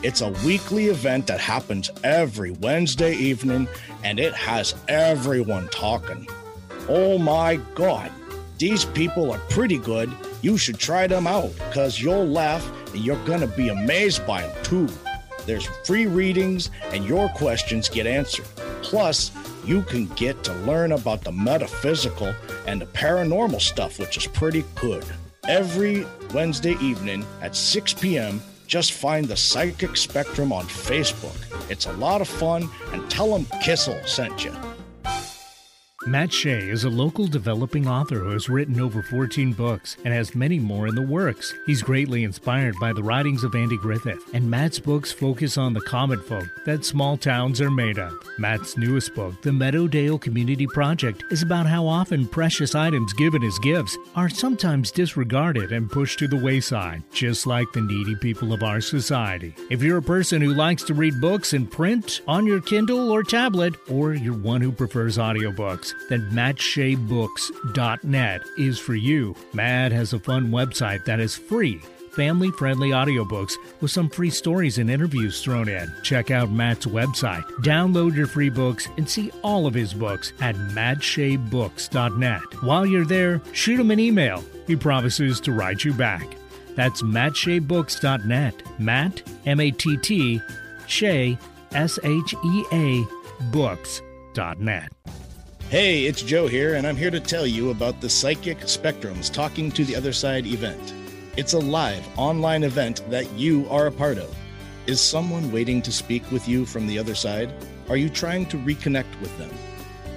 [0.04, 3.67] It's a weekly event that happens every Wednesday evening
[4.04, 6.28] and it has everyone talking.
[6.88, 8.12] Oh my God,
[8.60, 10.13] these people are pretty good.
[10.43, 14.43] You should try them out because you'll laugh and you're going to be amazed by
[14.43, 14.88] them too.
[15.48, 18.45] There's free readings and your questions get answered.
[18.82, 19.32] Plus,
[19.65, 22.34] you can get to learn about the metaphysical
[22.65, 25.06] and the paranormal stuff, which is pretty good.
[25.48, 31.36] Every Wednesday evening at 6 p.m., just find the Psychic Spectrum on Facebook.
[31.72, 34.54] It's a lot of fun, and tell them Kissel sent you.
[36.07, 40.33] Matt Shea is a local developing author who has written over 14 books and has
[40.33, 41.53] many more in the works.
[41.65, 45.81] He's greatly inspired by the writings of Andy Griffith, and Matt's books focus on the
[45.81, 48.13] common folk that small towns are made of.
[48.38, 53.59] Matt's newest book, The Meadowdale Community Project, is about how often precious items given as
[53.59, 58.63] gifts are sometimes disregarded and pushed to the wayside, just like the needy people of
[58.63, 59.53] our society.
[59.69, 63.21] If you're a person who likes to read books in print, on your Kindle or
[63.21, 69.36] tablet, or you're one who prefers audiobooks, then MattSheaBooks.net is for you.
[69.54, 71.82] Matt has a fun website that is free.
[72.12, 75.93] Family friendly audiobooks with some free stories and interviews thrown in.
[76.04, 80.56] Check out Matt's website, download your free books, and see all of his books at
[80.56, 82.63] MattSheaBooks.net.
[82.63, 84.43] While you're there, shoot him an email.
[84.67, 86.28] He promises to write you back.
[86.75, 88.80] That's MattSheaBooks.net.
[88.80, 90.41] Matt, M A T T,
[90.88, 91.38] Shea,
[91.73, 93.06] S H E A,
[93.52, 94.91] Books.net.
[95.69, 99.71] Hey, it's Joe here, and I'm here to tell you about the Psychic Spectrums Talking
[99.73, 100.95] to the Other Side event.
[101.38, 104.36] It's a live online event that you are a part of.
[104.88, 107.53] Is someone waiting to speak with you from the other side?
[107.88, 109.51] Are you trying to reconnect with them?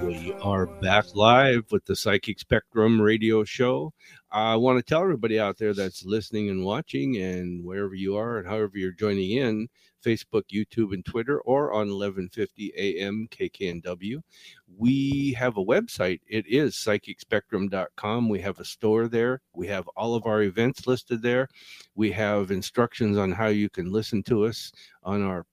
[0.03, 3.93] We are back live with the Psychic Spectrum radio show.
[4.31, 8.39] I want to tell everybody out there that's listening and watching, and wherever you are
[8.39, 9.67] and however you're joining in,
[10.03, 14.21] Facebook, YouTube, and Twitter, or on 1150 AM KKNW.
[14.77, 16.19] We have a website.
[16.27, 18.29] It is psychicspectrum.com.
[18.29, 19.41] We have a store there.
[19.53, 21.47] We have all of our events listed there.
[21.95, 24.71] We have instructions on how you can listen to us
[25.03, 25.45] on our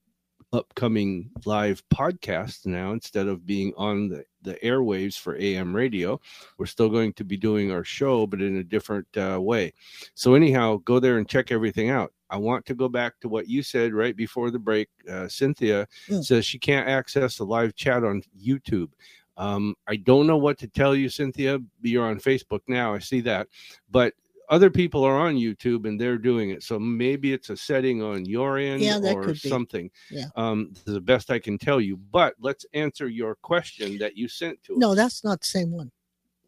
[0.53, 6.21] upcoming live podcast now instead of being on the, the airwaves for AM radio.
[6.59, 9.73] We're still going to be doing our show, but in a different uh, way.
[10.15, 12.13] So, anyhow, go there and check everything out.
[12.31, 14.89] I want to go back to what you said right before the break.
[15.11, 16.25] Uh, Cynthia Mm.
[16.25, 18.89] says she can't access the live chat on YouTube.
[19.37, 21.59] Um, I don't know what to tell you, Cynthia.
[21.83, 22.95] You're on Facebook now.
[22.95, 23.49] I see that.
[23.91, 24.15] But
[24.51, 26.63] other people are on YouTube and they're doing it.
[26.63, 29.91] So maybe it's a setting on your end Yeah, or something.
[30.11, 30.27] Yeah.
[30.37, 31.97] Um, the best I can tell you.
[31.97, 34.79] But let's answer your question that you sent to us.
[34.79, 35.91] No, that's not the same one.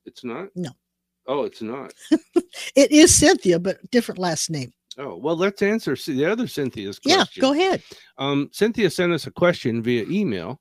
[0.04, 0.48] it's not.
[0.56, 0.70] No.
[1.26, 1.92] Oh, it's not.
[2.74, 4.72] It is Cynthia, but different last name.
[4.98, 7.26] Oh, well, let's answer the other Cynthia's question.
[7.34, 7.82] Yeah, go ahead.
[8.18, 10.60] Um, Cynthia sent us a question via email,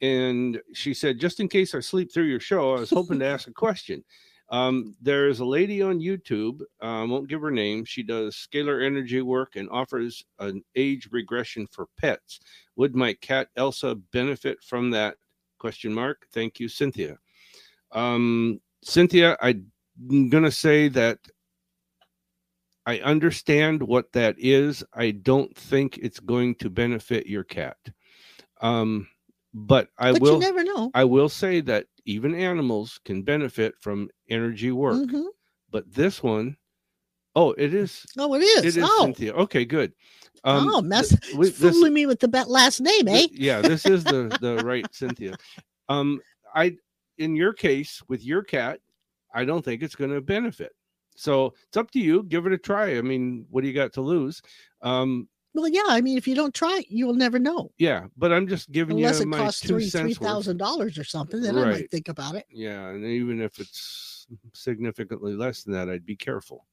[0.00, 3.26] and she said, "Just in case I sleep through your show, I was hoping to
[3.26, 4.04] ask a question."
[4.50, 6.60] Um, there is a lady on YouTube.
[6.80, 7.84] I won't give her name.
[7.84, 12.40] She does scalar energy work and offers an age regression for pets.
[12.76, 15.16] Would my cat Elsa benefit from that?
[15.58, 16.26] Question mark.
[16.32, 17.18] Thank you, Cynthia.
[17.92, 19.70] Um, Cynthia, I'm
[20.30, 21.18] going to say that
[22.86, 24.82] I understand what that is.
[24.94, 27.76] I don't think it's going to benefit your cat.
[28.60, 29.06] Um,
[29.52, 30.90] but I but will you never know.
[30.94, 35.08] I will say that even animals can benefit from energy work.
[35.08, 35.26] Mhm.
[35.70, 36.56] But this one,
[37.36, 38.04] oh, it is.
[38.18, 38.64] Oh, it is.
[38.64, 39.34] It is oh, Cynthia.
[39.34, 39.92] Okay, good.
[40.44, 43.26] oh, mess we- this- fooling me with the last name, eh?
[43.26, 45.36] th- yeah, this is the the right Cynthia.
[45.88, 46.20] Um,
[46.54, 46.76] I
[47.18, 48.80] in your case with your cat,
[49.34, 50.72] I don't think it's going to benefit.
[51.20, 52.22] So it's up to you.
[52.22, 52.96] Give it a try.
[52.96, 54.40] I mean, what do you got to lose?
[54.80, 55.82] Um, Well, yeah.
[55.88, 57.70] I mean, if you don't try, you'll never know.
[57.78, 60.28] yeah, but I'm just giving Unless you it my costs two three three cents worth.
[60.28, 62.46] thousand dollars or something, then I might think about it.
[62.50, 66.66] Yeah, and even if it's significantly less than that, I'd be careful.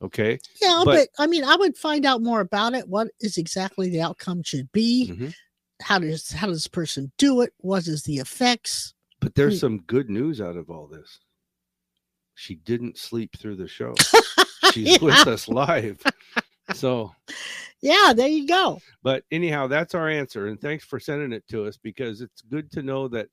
[0.00, 0.38] Okay.
[0.62, 2.88] Yeah, But- but, I mean, I would find out more about it.
[2.88, 5.08] What is exactly the outcome should be?
[5.12, 5.34] Mhm.
[5.82, 7.52] How does how does this person do it?
[7.58, 8.94] What is the effects?
[9.20, 9.58] But there's Hmm.
[9.66, 11.18] some good news out of all this.
[12.34, 13.94] She didn't sleep through the show.
[14.72, 14.98] She's Yeah.
[15.02, 16.02] with us live.
[16.74, 17.12] So,
[17.82, 18.80] Yeah, there you go.
[19.02, 20.46] but anyhow, that's our answer.
[20.46, 23.28] And thanks for sending it to us because it's good to know that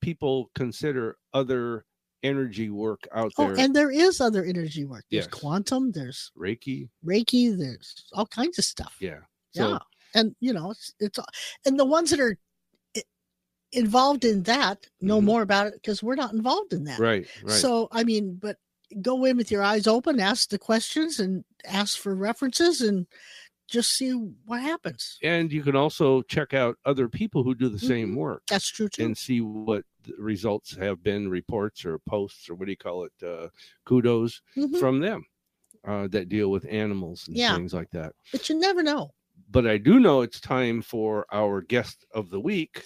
[0.00, 1.84] people consider other
[2.22, 3.46] energy work out there.
[3.50, 3.64] Oh, there.
[3.64, 5.04] and there is other energy work.
[5.10, 5.34] There's Yes.
[5.40, 5.90] quantum.
[5.92, 6.88] There's Reiki.
[7.04, 7.56] Reiki.
[7.56, 8.96] There's all kinds of stuff.
[9.00, 9.20] Yeah.
[9.54, 9.78] So, yeah,
[10.14, 11.18] and you know, it's, it's
[11.66, 12.38] and the ones that are
[13.72, 15.24] involved in that know Mhm.
[15.24, 16.98] more about it because we're not involved in that.
[16.98, 17.52] right, right.
[17.60, 18.58] So I mean, but
[19.00, 23.06] go in with your eyes open, ask the questions, and ask for references, and
[23.68, 24.10] just see
[24.44, 25.18] what happens.
[25.22, 28.42] and you can also check out other people who do the same work.
[28.48, 29.04] That's true too.
[29.04, 33.04] and see what the results have been reports or posts or what do you call
[33.04, 33.48] it uh,
[33.86, 34.78] kudos Mhm.
[34.78, 35.24] from them
[35.84, 37.54] uh, that deal with animals and Yeah.
[37.56, 39.14] things like that But you never know.
[39.50, 42.84] but i do know it's time for our guest of the week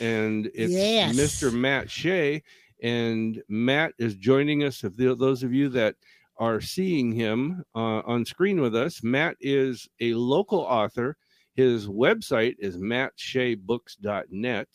[0.00, 1.16] and it's Yes.
[1.16, 2.42] mr matt shea
[2.82, 5.96] and matt is joining us if those of you that
[6.36, 11.16] are seeing him uh, on screen with us matt is a local author
[11.54, 14.68] his website is mattsheabooks.net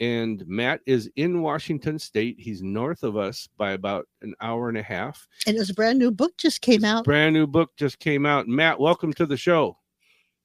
[0.00, 2.36] and Matt is in Washington State.
[2.38, 5.26] He's north of us by about an hour and a half.
[5.46, 7.04] And his brand new book just came out.
[7.04, 8.46] Brand new book just came out.
[8.46, 9.76] Matt, welcome to the show.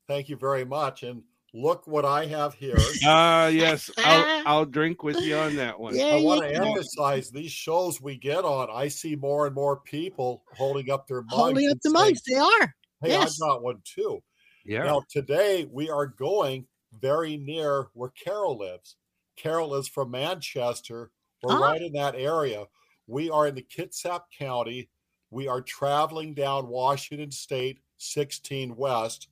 [0.07, 1.03] Thank you very much.
[1.03, 2.77] And look what I have here.
[3.05, 5.95] Ah, yes, I'll I'll drink with you on that one.
[5.95, 6.05] Yeah.
[6.05, 6.69] I want you to go.
[6.71, 8.69] emphasize these shows we get on.
[8.71, 11.33] I see more and more people holding up their mugs.
[11.35, 12.21] Holding up the saying, mugs.
[12.27, 12.75] They are.
[13.01, 13.39] Hey, yes.
[13.41, 14.21] I've got one too.
[14.65, 14.83] Yeah.
[14.83, 16.65] Now, today we are going
[16.99, 18.95] very near where Carol lives.
[19.35, 21.11] Carol is from Manchester.
[21.41, 21.71] We're Ah.
[21.71, 22.65] right in that area.
[23.07, 24.89] We are in the Kitsap County.
[25.29, 29.27] We are traveling down Washington State 16 West.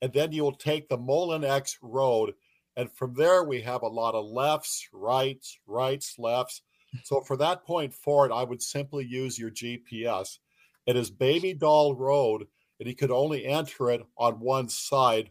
[0.00, 2.34] And then you will take the Mullenix Road.
[2.76, 6.62] And from there, we have a lot of lefts, rights, rights, lefts.
[7.04, 10.38] So for that point forward, I would simply use your GPS.
[10.86, 12.46] It is Baby Doll Road,
[12.78, 15.30] and you could only enter it on one side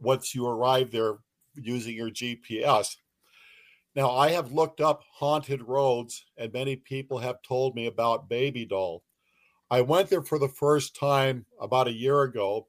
[0.00, 1.18] once you arrive there
[1.54, 2.96] using your GPS.
[3.94, 8.64] Now, I have looked up haunted roads, and many people have told me about Baby
[8.64, 9.04] Doll.
[9.70, 12.68] I went there for the first time about a year ago.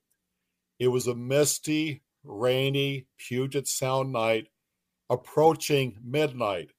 [0.80, 4.48] It was a misty, rainy Puget Sound night
[5.10, 6.72] approaching midnight.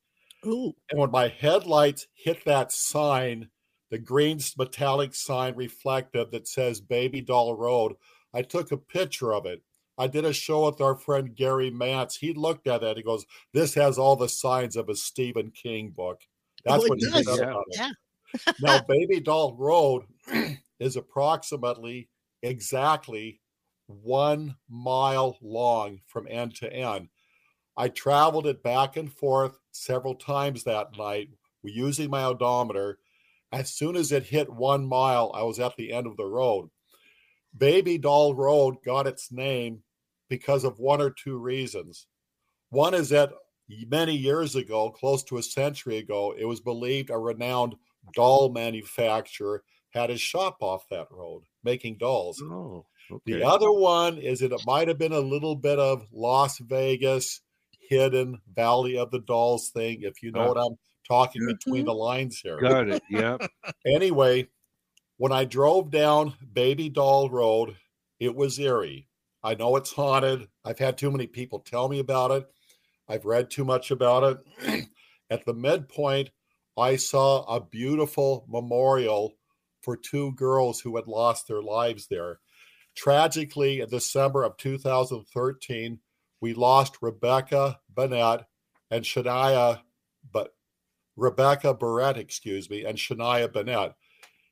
[0.44, 0.74] Ooh.
[0.90, 3.48] And when my headlights hit that sign,
[3.90, 7.94] the green metallic sign reflective that says Baby Doll Road,
[8.34, 9.62] I took a picture of it.
[9.98, 12.16] I did a show with our friend Gary Mance.
[12.16, 12.96] He looked at that.
[12.98, 16.20] He goes, This has all the signs of a Stephen King book.
[16.66, 17.40] Oh, That's Oh, what he does.
[17.70, 17.90] Yeah.
[18.60, 20.02] Now, Baby Doll Road
[20.80, 22.08] is approximately
[22.42, 23.40] exactly
[23.86, 27.08] one mile long from end to end.
[27.76, 31.28] I traveled it back and forth several times that night
[31.62, 32.98] using my odometer.
[33.52, 36.70] As soon as it hit one mile, I was at the end of the road.
[37.56, 39.82] Baby Doll Road got its name
[40.28, 42.06] because of one or two reasons.
[42.70, 43.32] One is that
[43.88, 47.76] many years ago, close to a century ago, it was believed a renowned
[48.14, 52.40] doll manufacturer had his shop off that road making dolls.
[52.42, 52.86] Oh,
[53.26, 57.40] The other one is that it might have been a little bit of Las Vegas
[57.88, 60.48] hidden Valley of the Dolls thing, if you know Ah.
[60.48, 62.58] what I'm talking between the lines here.
[62.58, 63.02] Got it.
[63.10, 63.36] Yeah.
[63.86, 64.48] Anyway,
[65.18, 67.76] when I drove down Baby Doll Road,
[68.18, 69.08] it was eerie.
[69.42, 70.48] I know it's haunted.
[70.64, 72.46] I've had too many people tell me about it.
[73.08, 74.88] I've read too much about it.
[75.30, 76.30] At the midpoint,
[76.76, 79.36] I saw a beautiful memorial
[79.82, 82.40] for two girls who had lost their lives there.
[82.96, 86.00] Tragically, in December of 2013,
[86.40, 88.44] we lost Rebecca Bennett
[88.90, 89.80] and Shania
[90.32, 90.54] but
[91.16, 93.94] Rebecca Barrett, excuse me, and Shania Bennett,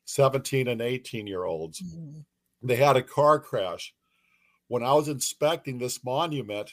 [0.05, 1.81] 17 and 18 year olds.
[1.81, 2.25] Mm.
[2.61, 3.93] They had a car crash.
[4.67, 6.71] When I was inspecting this monument,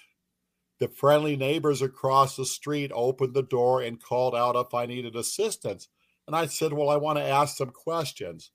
[0.81, 5.15] the friendly neighbors across the street opened the door and called out if I needed
[5.15, 5.89] assistance.
[6.27, 8.51] And I said, Well, I want to ask some questions.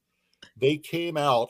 [0.56, 1.50] They came out,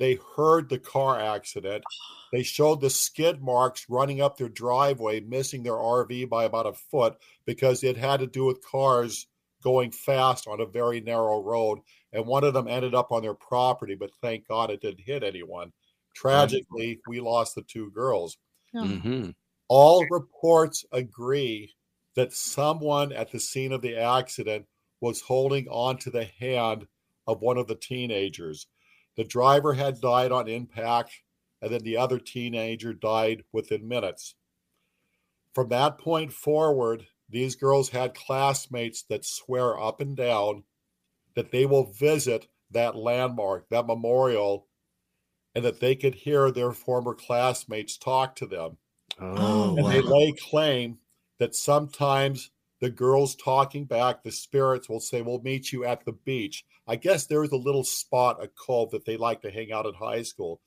[0.00, 1.84] they heard the car accident,
[2.32, 6.72] they showed the skid marks running up their driveway, missing their RV by about a
[6.72, 9.28] foot because it had to do with cars
[9.62, 11.78] going fast on a very narrow road.
[12.12, 15.22] And one of them ended up on their property, but thank God it didn't hit
[15.22, 15.70] anyone.
[16.14, 18.38] Tragically, we lost the two girls.
[18.74, 19.30] Mm-hmm.
[19.68, 21.72] All reports agree
[22.16, 24.66] that someone at the scene of the accident
[25.00, 26.86] was holding onto the hand
[27.26, 28.66] of one of the teenagers.
[29.16, 31.22] The driver had died on impact,
[31.60, 34.34] and then the other teenager died within minutes.
[35.54, 40.64] From that point forward, these girls had classmates that swear up and down
[41.34, 44.68] that they will visit that landmark, that memorial,
[45.54, 48.78] and that they could hear their former classmates talk to them.
[49.18, 50.98] Oh, And they lay claim
[51.38, 56.12] that sometimes the girls talking back, the spirits will say, We'll meet you at the
[56.12, 56.64] beach.
[56.88, 59.86] I guess there is a little spot, a cove that they like to hang out
[59.86, 60.60] at high school.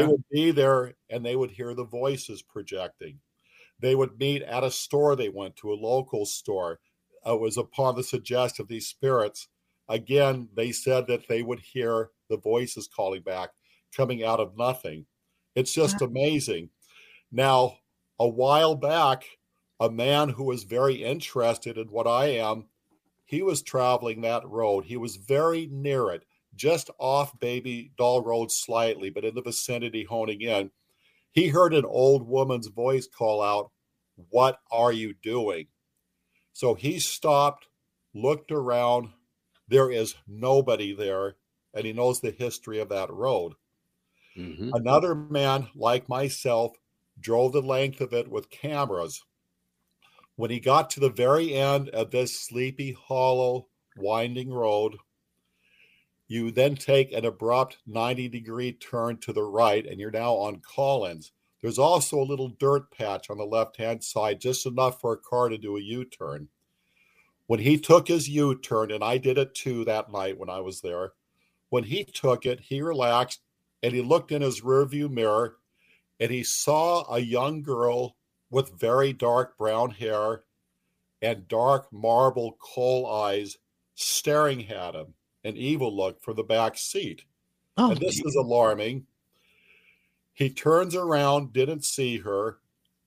[0.00, 3.18] They would be there and they would hear the voices projecting.
[3.80, 6.80] They would meet at a store they went to, a local store.
[7.26, 9.48] It was upon the suggestion of these spirits.
[9.88, 13.50] Again, they said that they would hear the voices calling back,
[13.94, 15.06] coming out of nothing.
[15.54, 16.70] It's just amazing.
[17.30, 17.78] Now,
[18.18, 19.24] a while back,
[19.82, 22.68] a man who was very interested in what I am,
[23.24, 24.84] he was traveling that road.
[24.84, 30.04] He was very near it, just off Baby Doll Road slightly, but in the vicinity,
[30.04, 30.70] honing in.
[31.32, 33.72] He heard an old woman's voice call out,
[34.30, 35.66] What are you doing?
[36.52, 37.66] So he stopped,
[38.14, 39.12] looked around.
[39.66, 41.38] There is nobody there,
[41.74, 43.54] and he knows the history of that road.
[44.36, 44.70] Mhm.
[44.74, 46.76] Another man, like myself,
[47.18, 49.24] drove the length of it with cameras.
[50.36, 54.96] When he got to the very end of this sleepy, hollow, winding road,
[56.26, 60.62] you then take an abrupt 90 degree turn to the right, and you're now on
[60.62, 61.32] Collins.
[61.60, 65.18] There's also a little dirt patch on the left hand side, just enough for a
[65.18, 66.48] car to do a U turn.
[67.46, 70.60] When he took his U turn, and I did it too that night when I
[70.60, 71.12] was there,
[71.68, 73.40] when he took it, he relaxed
[73.82, 75.56] and he looked in his rearview mirror
[76.18, 78.16] and he saw a young girl
[78.52, 80.44] with very dark brown hair
[81.22, 83.56] and dark marble coal eyes
[83.94, 87.24] staring at him, an evil look from the back seat.
[87.78, 89.06] Oh, And this is alarming.
[90.34, 92.58] He turns around, didn't see her.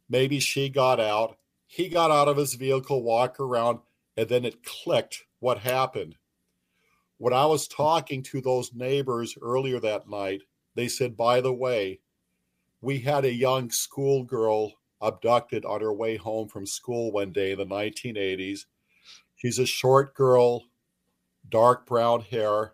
[0.10, 1.38] Maybe she got out.
[1.68, 3.80] He got out of his vehicle, walked around,
[4.18, 6.16] and then it clicked what happened.
[7.18, 10.42] When I was talking to those neighbors earlier that night,
[10.74, 12.00] they said, by the way,
[12.82, 14.74] we had a young schoolgirl
[15.06, 18.66] abducted on her way home from school one day in the 1980s.
[19.36, 20.64] She's a short girl,
[21.50, 22.74] dark brown hair,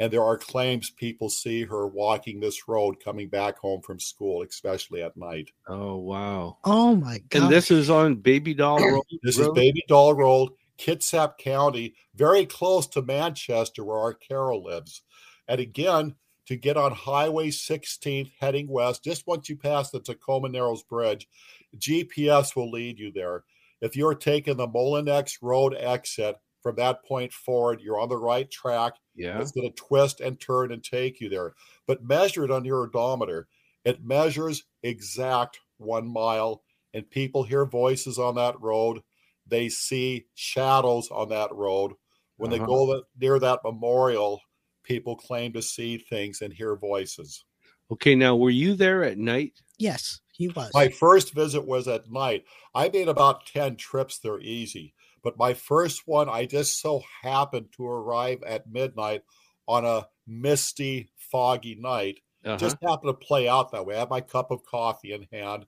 [0.00, 4.42] and there are claims people see her walking this road coming back home from school,
[4.42, 5.50] especially at night.
[5.68, 6.58] Oh, wow.
[6.64, 7.42] oh my God.
[7.42, 9.04] And this is on Baby Doll Road.
[9.22, 15.02] This is Baby Doll Road, Kitsap County, very close to Manchester, where our Carol lives.
[15.46, 20.48] And again, to get on Highway 16th heading west, just once you pass the Tacoma
[20.48, 21.28] Narrows Bridge,
[21.76, 23.44] GPS will lead you there.
[23.80, 28.50] If you're taking the Mullenix Road exit from that point forward, you're on the right
[28.50, 28.94] track.
[29.14, 29.40] Yeah.
[29.40, 31.54] It's going to twist and turn and take you there.
[31.86, 33.48] But measure it on your odometer.
[33.84, 36.62] It measures exact one mile,
[36.94, 39.02] and people hear voices on that road.
[39.46, 41.92] They see shadows on that road.
[42.36, 42.60] When Uh-huh.
[42.60, 44.40] they go near that memorial,
[44.84, 47.44] people claim to see things and hear voices.
[47.90, 49.52] Okay, now were you there at night?
[49.78, 50.70] yes, he was.
[50.74, 52.44] My first visit was at night.
[52.74, 54.94] I made about 10 trips they're easy.
[55.22, 59.22] But my first one, I just so happened to arrive at midnight
[59.66, 62.20] on a misty, foggy night.
[62.44, 62.58] Uh-huh.
[62.58, 63.96] Just happened to play out that way.
[63.96, 65.64] I had my cup of coffee in hand.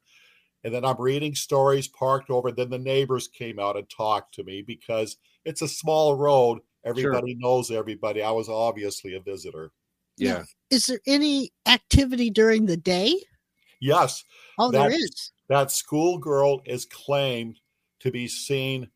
[0.63, 2.53] And then I'm reading stories parked over.
[2.53, 6.59] Then the neighbors came out and talked to me because it's a small road.
[6.87, 8.23] Everybody knows everybody.
[8.23, 9.73] I was obviously a visitor.
[10.17, 10.45] yeah.
[10.71, 13.15] Is there any activity during the day?
[13.81, 14.25] Yes,
[14.59, 15.33] Oh, there That's- is.
[15.49, 17.61] that schoolgirl is claimed
[18.01, 18.91] to be seen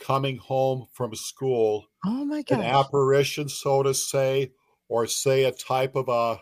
[0.00, 2.58] coming home from school Oh my god!
[2.58, 4.52] an apparition, so to say,
[4.88, 6.40] or say a type of a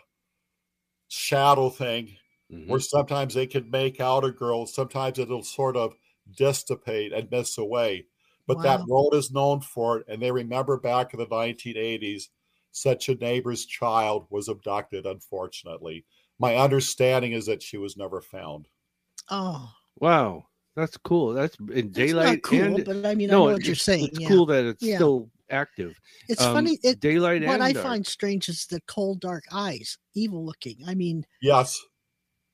[1.09, 2.17] shadow thing,
[2.51, 2.69] Mhm.
[2.69, 5.95] where sometimes they can make out a girl, sometimes it'll sort of
[6.37, 8.07] dissipate and miss away.
[8.47, 12.25] But that road is known for it, and they remember back in the 1980s,
[12.73, 15.07] such a neighbor's child was abducted.
[15.07, 16.05] Unfortunately,
[16.39, 18.67] my understanding is that she was never found.
[19.31, 19.71] Oh,
[20.01, 21.35] Wow, that's cool.
[21.35, 23.75] That's in that's daylight not cool, and but I mean, I no, know what you're
[23.77, 24.07] saying.
[24.07, 24.29] It's yeah.
[24.29, 24.97] cool that it's Yeah.
[24.97, 25.95] still active.
[26.29, 26.79] It's Um, funny.
[26.83, 27.85] It, daylight what and I dark.
[27.87, 30.79] find strange is the cold, dark eyes, evil looking.
[30.87, 31.79] I mean, Yes,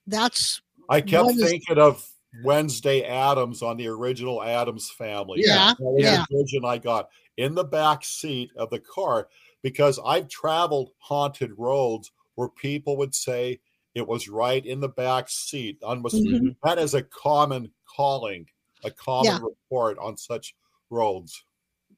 [0.06, 0.60] that's
[0.90, 2.04] I kept One is- thinking of
[2.44, 5.40] Wednesday Addams on the original Addams family.
[5.44, 6.24] Yeah, That yeah.
[6.30, 9.28] the vision I got in the back seat of the car
[9.62, 13.60] because I've traveled haunted roads where people would say
[13.94, 15.78] it was right in the back seat.
[15.82, 16.54] Almost, Mhm.
[16.62, 18.46] That is a common calling,
[18.84, 19.38] a common Yeah.
[19.42, 20.54] report on such
[20.90, 21.44] roads.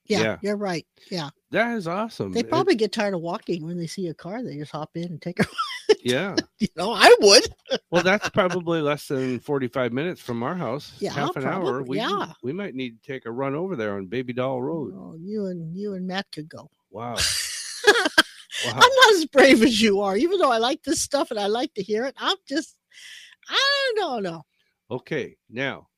[0.06, 0.38] yeah, Yeah.
[0.42, 0.86] you're right.
[1.10, 2.32] Yeah, That is awesome.
[2.32, 4.42] they It- probably get tired of walking when they see a car.
[4.42, 5.46] They just hop in and take a.
[6.02, 6.36] yeah.
[6.58, 7.44] You know, I would.
[7.90, 10.92] Well, that's probably less than forty-five minutes from our house.
[10.98, 11.82] Yeah, half an hour.
[11.82, 12.32] We yeah.
[12.42, 14.92] we might need to take a run over there on Baby Doll Road.
[14.94, 16.70] Oh, you and you and Matt could go.
[16.92, 17.16] Wow.
[18.66, 21.46] I'm not as brave as you are, even though I like this stuff and I
[21.46, 22.14] like to hear it.
[22.18, 22.76] I'm just,
[23.48, 24.42] I don't know.
[24.90, 25.88] Okay, now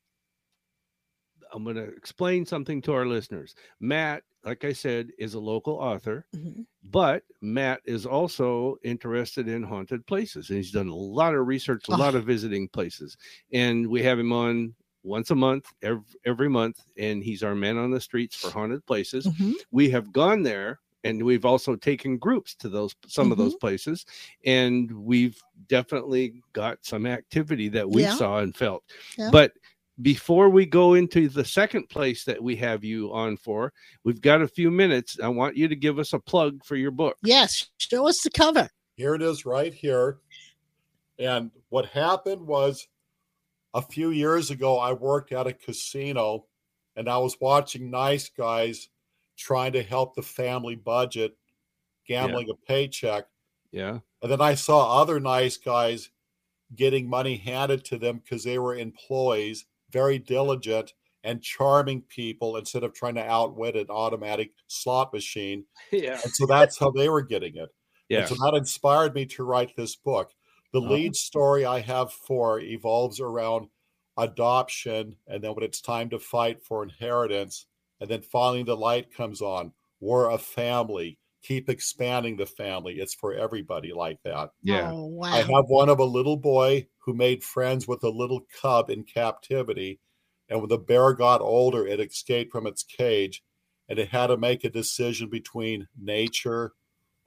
[1.53, 3.55] I'm going to explain something to our listeners.
[3.81, 6.67] Matt, like I said, is a local author, Mhm.
[6.91, 11.89] but Matt is also interested in haunted places, and he's done a lot of research,
[11.89, 11.97] a Oh.
[11.97, 13.17] lot of visiting places,
[13.53, 14.75] and we have him on
[15.05, 18.85] once a month, every, every month, and he's our man on the streets for haunted
[18.87, 19.27] places.
[19.27, 19.55] Mhm.
[19.71, 20.81] We have gone there.
[21.05, 23.45] And we've also taken groups to those some of Mm-hmm.
[23.47, 24.07] those places,
[24.45, 28.15] and we've definitely got some activity that we Yeah.
[28.15, 28.85] saw and felt.
[29.19, 29.31] Yeah.
[29.33, 29.53] But
[30.03, 33.73] before we go into the second place that we have you on for,
[34.05, 35.19] we've got a few minutes.
[35.23, 37.17] I want you to give us a plug for your book.
[37.23, 38.69] Yes, show us the cover.
[38.97, 40.19] Here it is right here.
[41.19, 42.87] And what happened was
[43.75, 46.47] a few years ago, I worked at a casino
[46.97, 48.89] and I was watching nice guys
[49.37, 51.37] trying to help the family budget,
[52.07, 53.25] gambling a paycheck.
[53.71, 54.01] Yeah.
[54.21, 56.11] And then I saw other nice guys
[56.75, 60.93] getting money handed to them because they were employees, very diligent
[61.25, 65.65] and charming people instead of trying to outwit an automatic slot machine.
[65.93, 66.19] Yeah.
[66.23, 67.69] And so that's how they were getting it.
[68.09, 68.21] Yeah.
[68.21, 70.33] And so that inspired me to write this book.
[70.73, 70.85] The Oh.
[70.85, 73.69] lead story I have for evolves around
[74.17, 77.67] adoption, and then when it's time to fight for inheritance,
[78.01, 79.73] and then finally the light comes on.
[80.01, 81.19] We're a family.
[81.43, 82.95] Keep expanding the family.
[83.01, 84.51] It's for everybody like that.
[84.63, 84.93] Yeah.
[84.95, 85.33] Oh, wow.
[85.33, 89.03] I have one of a little boy who made friends with a little cub in
[89.03, 89.99] captivity.
[90.49, 93.43] And when the bear got older, it escaped from its cage
[93.89, 96.73] and it had to make a decision between nature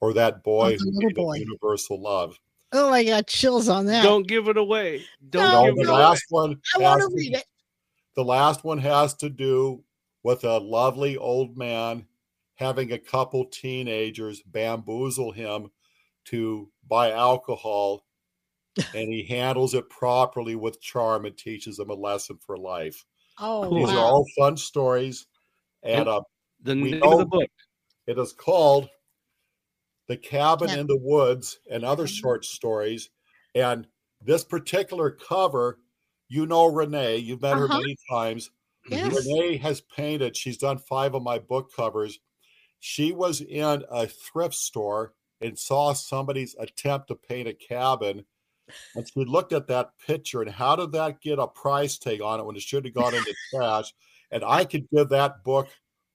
[0.00, 1.34] or that boy Oh, who little boy.
[1.36, 2.38] universal love.
[2.72, 4.02] oh, I got chills on that.
[4.02, 5.04] Don't give it away.
[5.28, 5.98] Don't No, No, give the it away.
[6.00, 7.44] last one I want to read it.
[8.14, 9.82] The last one has to do
[10.22, 12.06] with a lovely old man
[12.56, 15.70] having a couple teenagers bamboozle him
[16.26, 18.04] to buy alcohol
[18.94, 23.04] and he handles it properly with charm and teaches them a lesson for life.
[23.38, 23.78] Oh, Cool.
[23.86, 25.26] These are all fun stories
[25.82, 26.20] and And- uh,
[26.62, 27.50] The We name of the book.
[28.06, 28.88] it is called
[30.08, 30.80] The Cabin Yeah.
[30.80, 32.18] in the Woods and Other Mhm.
[32.20, 33.10] Short Stories.
[33.54, 33.86] And
[34.22, 35.80] this particular cover,
[36.28, 37.78] you know Renee, you've met her Uh-huh.
[37.80, 38.50] many times.
[38.88, 39.14] Yes.
[39.26, 42.18] Renee has painted, she's done five of my book covers.
[42.80, 48.24] She was in a thrift store and saw somebody's attempt to paint a cabin.
[48.94, 52.40] And she looked at that picture and how did that get a price tag on
[52.40, 53.92] it when it should have gone into trash?
[54.30, 55.68] And I could give that book,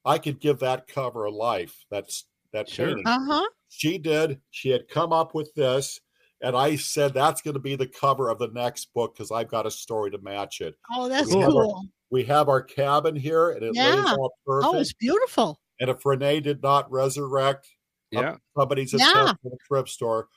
[0.04, 1.86] I could give that cover a life.
[1.90, 2.88] That's that Sure.
[2.88, 3.04] painting.
[3.08, 3.50] Uh huh.
[3.70, 4.42] She did.
[4.50, 6.00] She had come up with this.
[6.44, 9.48] And I said that's going to be the cover of the next book because I've
[9.48, 10.76] got a story to match it.
[10.92, 11.46] Oh, that's Cool.
[11.52, 11.86] cool.
[12.10, 14.16] We have our cabin here and it lays Yeah.
[14.18, 14.74] all perfect.
[14.74, 15.62] Oh, it's beautiful.
[15.82, 17.68] And if Renee did not resurrect
[18.12, 18.38] Yeah.
[18.58, 19.10] somebody's Yeah.
[19.10, 20.30] attempt at a thrift store,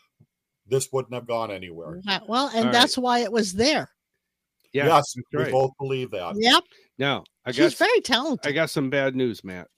[0.67, 2.01] this wouldn't have gone anywhere.
[2.07, 2.25] Wow.
[2.27, 2.73] Well, and All right.
[2.73, 3.91] that's why it was there.
[4.73, 4.87] Yeah.
[4.87, 5.53] yes, we right.
[5.53, 6.35] both believe that.
[6.37, 6.65] Yep.
[6.99, 8.51] Now, I got She's very talented.
[8.51, 9.69] I got some bad news, Matt.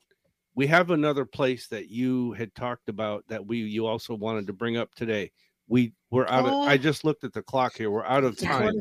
[0.54, 4.54] We have another place that you had talked about that we you also wanted to
[4.54, 5.32] bring up today.
[5.68, 6.62] We we're out of Oh.
[6.62, 7.90] I just looked at the clock here.
[7.90, 8.72] We're out of It's time.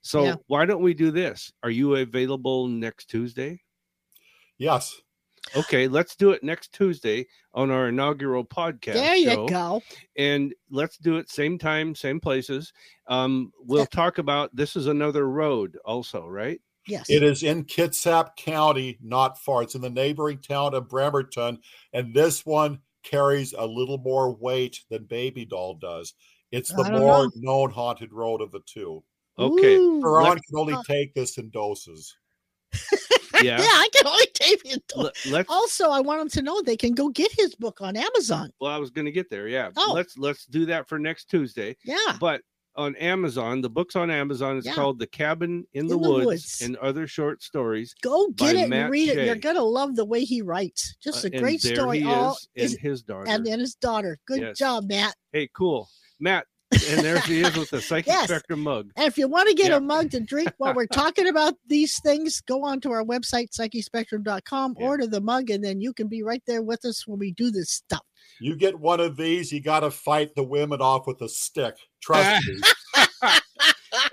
[0.00, 0.36] So yeah.
[0.46, 1.52] why don't we do this?
[1.62, 3.60] Are you available next Tuesday?
[4.56, 5.02] Yes.
[5.56, 8.94] Okay, let's do it next Tuesday on our inaugural podcast.
[8.94, 9.46] There you show.
[9.48, 9.82] go.
[10.16, 12.72] and let's do it same time, same places.
[13.06, 13.86] Um, we'll Yeah.
[13.86, 16.60] talk about this is another road, also, right?
[16.86, 17.10] Yes.
[17.10, 19.62] It is in Kitsap County, not far.
[19.62, 21.58] It's in the neighboring town of Bremerton.
[21.92, 26.14] And this one carries a little more weight than Baby Doll does.
[26.50, 27.30] It's the more know.
[27.36, 29.04] known haunted road of the two.
[29.38, 32.16] Okay, Ooh, Ron can only take this in doses.
[33.40, 33.60] Yeah.
[33.60, 34.76] yeah, I can only tape you.
[35.30, 35.48] Let's.
[35.48, 38.50] Also, I want them to know they can go get his book on Amazon.
[38.60, 39.46] Well, I was going to get there.
[39.46, 39.70] Yeah.
[39.76, 39.92] Oh.
[39.94, 41.76] Let's let's do that for next Tuesday.
[41.84, 42.16] Yeah.
[42.18, 42.40] But
[42.74, 44.56] on Amazon, the book's on Amazon.
[44.56, 44.72] It's Yeah.
[44.74, 46.62] called The Cabin in, the, In the Woods, Woods.
[46.62, 47.94] and Other Short Stories.
[48.02, 49.24] Go get it Matt and read it.
[49.26, 50.96] You're gonna love the way he writes.
[51.00, 52.02] Just Uh, a and great story.
[52.02, 53.28] All is, is- his daughter.
[53.28, 54.18] and then his daughter.
[54.26, 54.58] Good Yes.
[54.58, 55.14] job, Matt.
[55.32, 55.88] hey, cool,
[56.18, 56.46] Matt.
[56.70, 58.28] And there she is with the Psychic Yes.
[58.28, 58.90] Spectrum mug.
[58.96, 59.76] And if you want to get Yeah.
[59.76, 63.50] a mug to drink while we're talking about these things, go on to our website,
[63.58, 64.86] psychicspectrum.com, Yeah.
[64.86, 67.50] order the mug, and then you can be right there with us when we do
[67.50, 68.02] this stuff.
[68.40, 71.76] You get one of these, you got to fight the women off with a stick.
[72.02, 72.60] Trust me.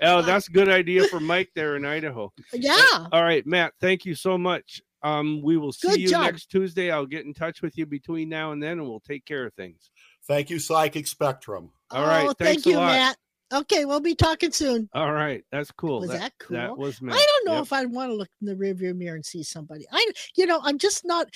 [0.02, 2.32] Oh, that's a good idea for Mike there in Idaho.
[2.52, 3.06] Yeah.
[3.12, 3.72] All right, Matt.
[3.80, 4.82] Thank you so much.
[5.02, 6.22] Um, we will see Good you job.
[6.24, 6.90] next Tuesday.
[6.90, 9.54] I'll get in touch with you between now and then, and we'll take care of
[9.54, 9.90] things.
[10.26, 11.70] Thank you, Psychic Spectrum.
[11.90, 12.76] All right, Oh, thanks thank you.
[12.80, 13.16] Matt.
[13.52, 14.88] Okay, we'll be talking soon.
[14.92, 16.00] All right, that's cool.
[16.00, 16.56] Was that cool?
[16.56, 17.14] That was Matt.
[17.14, 17.62] I don't know Yep.
[17.62, 19.86] if I'd want to look in the rearview mirror and see somebody.
[19.92, 20.04] I,
[20.36, 21.28] you know, I'm just not.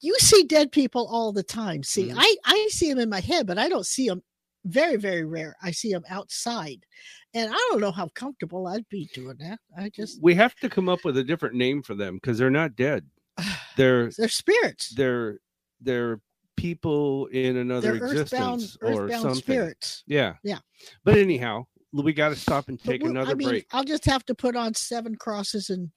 [0.00, 1.82] You see dead people all the time.
[1.82, 2.14] See, Mhm.
[2.16, 4.22] I I see them in my head, but I don't see them.
[4.64, 5.56] Very very rare.
[5.60, 6.86] I see them outside,
[7.34, 9.58] and I don't know how comfortable I'd be doing that.
[9.76, 12.50] I just we have to come up with a different name for them because they're
[12.50, 13.10] not dead.
[13.76, 14.94] They're they're spirits.
[14.94, 15.40] they're
[15.80, 16.20] they're
[16.58, 19.40] people in another They're earthbound existence or earthbound something.
[19.42, 20.02] spirits.
[20.06, 20.58] Yeah, Yeah.
[21.04, 23.66] But anyhow, we got to stop and take another I mean, break.
[23.72, 25.90] I'll just have to put on seven crosses and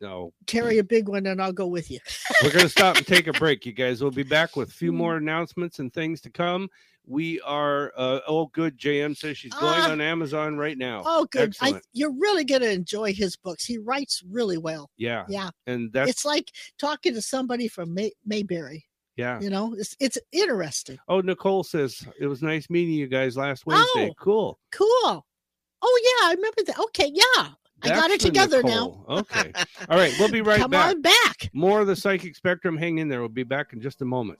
[0.00, 1.98] No, carry a big one, and I'll go with you.
[2.42, 4.02] we're going to stop and take a break, you guys.
[4.02, 4.96] We'll be back with a few Mm.
[4.96, 6.68] more announcements and things to come.
[7.08, 8.76] We are, uh, oh, good.
[8.76, 9.92] JM says she's going Ah.
[9.92, 11.02] on Amazon right now.
[11.06, 11.54] Oh, good.
[11.60, 13.64] I, you're really going to enjoy his books.
[13.64, 14.90] He writes really well.
[14.96, 15.24] yeah.
[15.28, 15.50] Yeah.
[15.68, 16.50] And that's, it's like
[16.80, 18.85] talking to somebody from May- Mayberry.
[19.16, 19.40] Yeah.
[19.40, 20.98] You know, it's it's interesting.
[21.08, 24.10] Oh, Nicole says it was nice meeting you guys last Wednesday.
[24.10, 24.14] Oh.
[24.18, 24.58] Cool.
[24.72, 25.26] Cool.
[25.82, 26.78] Oh yeah, I remember that.
[26.78, 27.48] Okay, yeah,
[27.82, 29.04] I got it the together now.
[29.08, 29.52] Okay.
[29.88, 30.12] All right.
[30.18, 30.70] We'll be right back.
[30.70, 31.50] Come on back.
[31.52, 32.76] More of the psychic spectrum.
[32.76, 33.20] Hang in there.
[33.20, 34.38] We'll be back in just a moment.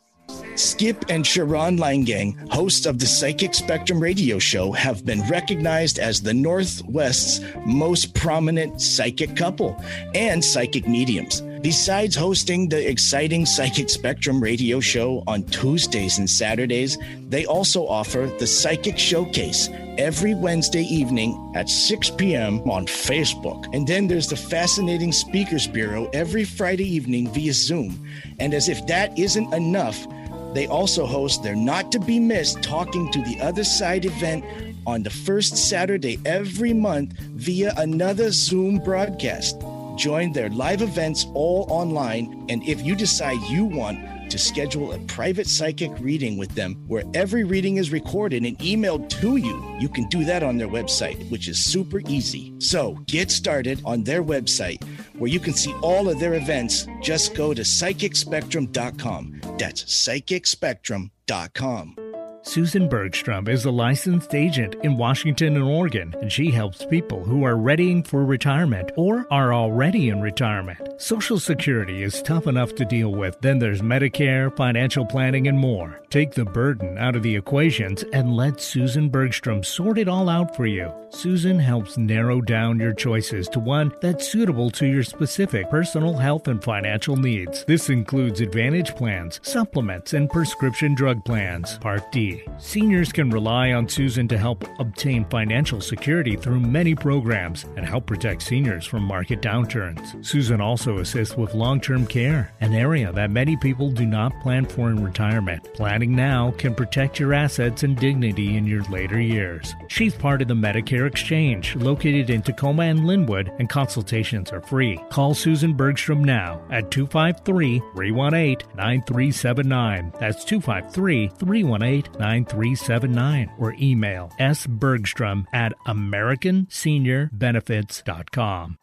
[0.56, 6.22] Skip and Sha'ron Langang, hosts of the Psychic Spectrum radio show, have been recognized as
[6.22, 9.80] the Northwest's most prominent psychic couple
[10.14, 11.42] and psychic mediums.
[11.62, 16.98] Besides hosting the exciting Psychic Spectrum radio show on Tuesdays and Saturdays,
[17.28, 22.60] they also offer the Psychic Showcase every Wednesday evening at 6 p.m.
[22.70, 23.66] on Facebook.
[23.74, 28.06] And then there's the Fascinating Speakers Bureau every Friday evening via Zoom.
[28.38, 30.06] And as if that isn't enough,
[30.52, 34.44] they also host their not to be missed Talking to the Other Side event
[34.86, 39.60] on the first Saturday every month via another Zoom broadcast.
[39.96, 43.98] Join their live events all online, and if you decide you want
[44.30, 49.08] to schedule a private psychic reading with them where every reading is recorded and emailed
[49.08, 52.52] to you, you can do that on their website, which is super easy.
[52.58, 54.84] So get started on their website
[55.18, 56.86] where you can see all of their events.
[57.00, 59.40] Just go to psychicspectrum.com.
[59.58, 62.05] That's psychicspectrum.com.
[62.46, 67.44] Susan Bergstrom is a licensed agent in Washington and Oregon, and she helps people who
[67.44, 70.78] are readying for retirement or are already in retirement.
[70.96, 73.36] Social Security is tough enough to deal with.
[73.40, 76.00] Then there's Medicare, financial planning, and more.
[76.08, 80.54] Take the burden out of the equations and let Susan Bergstrom sort it all out
[80.54, 80.90] for you.
[81.10, 86.46] Susan helps narrow down your choices to one that's suitable to your specific personal health
[86.46, 87.64] and financial needs.
[87.64, 91.78] This includes Advantage plans, supplements, and prescription drug plans.
[91.78, 92.35] Part D.
[92.58, 98.06] Seniors can rely on Susan to help obtain financial security through many programs and help
[98.06, 100.24] protect seniors from market downturns.
[100.24, 104.64] Susan also assists with long term care, an area that many people do not plan
[104.64, 105.62] for in retirement.
[105.74, 109.74] Planning now can protect your assets and dignity in your later years.
[109.88, 114.98] She's part of the Medicare Exchange, located in Tacoma and Lynnwood, and consultations are free.
[115.10, 120.12] Call Susan Bergstrom now at 253 318 9379.
[120.18, 123.50] That's 253 318 9379.
[123.58, 128.78] Or email sbergstrom at AmericanSeniorBenefits.com.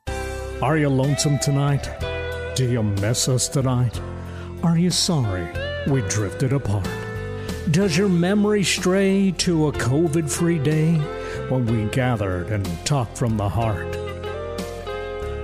[0.62, 1.90] Are you lonesome tonight?
[2.56, 4.00] Do you miss us tonight?
[4.64, 5.48] Are you sorry
[5.88, 6.88] we drifted apart?
[7.72, 10.94] Does your memory stray to a COVID free day
[11.50, 13.98] when we gathered and talked from the heart?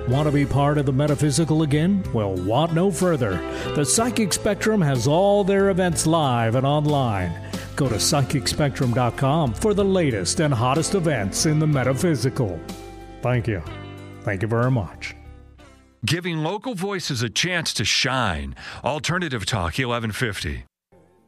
[0.08, 2.06] Want to be part of the metaphysical again?
[2.14, 3.32] Well, want no further.
[3.76, 7.49] The Psychic Spectrum has all their events live and online.
[7.80, 12.60] Go to psychicspectrum.com for the latest and hottest events in the metaphysical.
[13.22, 13.64] Thank you.
[14.24, 15.16] Thank you very much.
[16.06, 18.54] Giving local voices a chance to shine.
[18.84, 20.66] Alternative Talk 1150.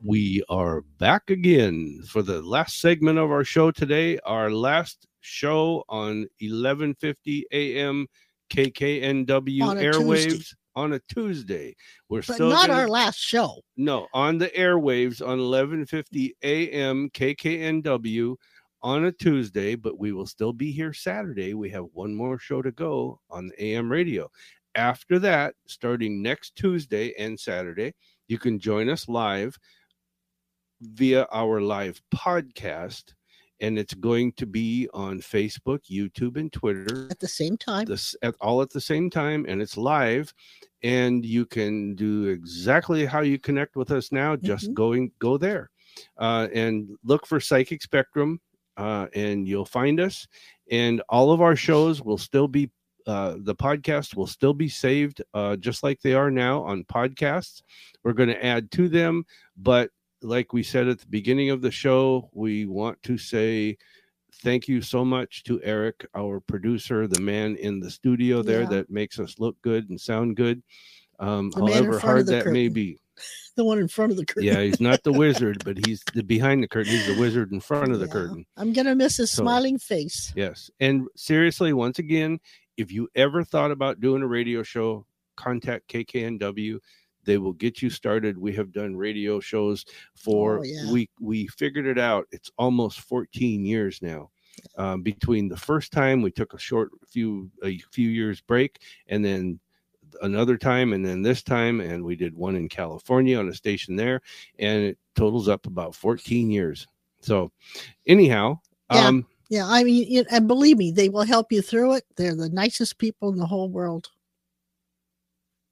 [0.03, 4.19] We are back again for the last segment of our show today.
[4.25, 8.07] Our last show on 11:50 a.m.
[8.51, 10.55] KKNW On airwaves Tuesday.
[10.75, 11.75] On a Tuesday.
[12.09, 13.61] We're but still not gonna- our last show.
[13.77, 17.09] no on the airwaves on 11:50 a.m.
[17.11, 18.35] KKNW
[18.83, 21.53] on a Tuesday, but we will still be here Saturday.
[21.53, 24.29] We have one more show to go on the AM radio.
[24.75, 27.93] After that, starting next Tuesday and Saturday,
[28.27, 29.57] you can join us live
[30.81, 33.13] via our live podcast
[33.61, 37.07] and it's going to be on Facebook, YouTube and Twitter.
[37.09, 40.33] At the same time, this at all at the same time and it's live
[40.83, 44.73] and you can do exactly how you connect with us now just Mhm.
[44.73, 45.69] going go there.
[46.17, 48.39] Uh, and look for psychic spectrum
[48.77, 50.27] uh, and you'll find us
[50.71, 52.69] and all of our shows will still be
[53.07, 57.63] uh, the podcast will still be saved uh, just like they are now on podcasts.
[58.03, 59.25] We're going to add to them
[59.57, 59.89] but
[60.21, 63.77] like we said at the beginning of the show we want to say
[64.43, 68.69] thank you so much to Eric, our producer, the man in the studio there Yeah.
[68.69, 70.63] that makes us look good and sound good.
[71.19, 72.97] Um, The man in however hard that may be.
[73.57, 74.43] the one in front of the curtain.
[74.45, 76.93] Yeah, he's not the wizard, but he's the behind the curtain.
[76.93, 78.11] He's the wizard in front of the Yeah.
[78.13, 78.45] curtain.
[78.57, 80.31] I'm gonna miss his So- smiling face.
[80.35, 80.71] Yes.
[80.79, 82.39] And seriously, once again,
[82.77, 85.05] if you ever thought about doing a radio show,
[85.35, 86.79] contact KKNW.
[87.23, 88.37] They will get you started.
[88.37, 90.91] We have done radio shows for Oh, yeah.
[90.91, 92.27] we we figured it out.
[92.31, 94.29] It's almost 14 years now.
[94.77, 99.23] Um, between the first time we took a short few a few years break and
[99.23, 99.59] then
[100.21, 103.95] another time and then this time and we did one in California on a station
[103.95, 104.21] there
[104.59, 106.85] and it totals up about 14 years.
[107.21, 107.51] So
[108.07, 108.59] anyhow,
[108.91, 109.07] Yeah.
[109.07, 112.03] um Yeah, I mean, and believe me, they will help you through it.
[112.17, 114.09] They're the nicest people in the whole world.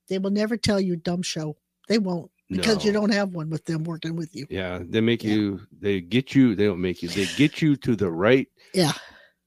[0.09, 1.55] They will never tell you dumb show.
[1.87, 4.45] They won't because you don't have one with them working with you.
[4.49, 5.33] Yeah, they make Yeah.
[5.35, 5.61] you.
[5.79, 6.55] They get you.
[6.55, 7.09] They don't make you.
[7.09, 8.93] They get you to the right Yeah,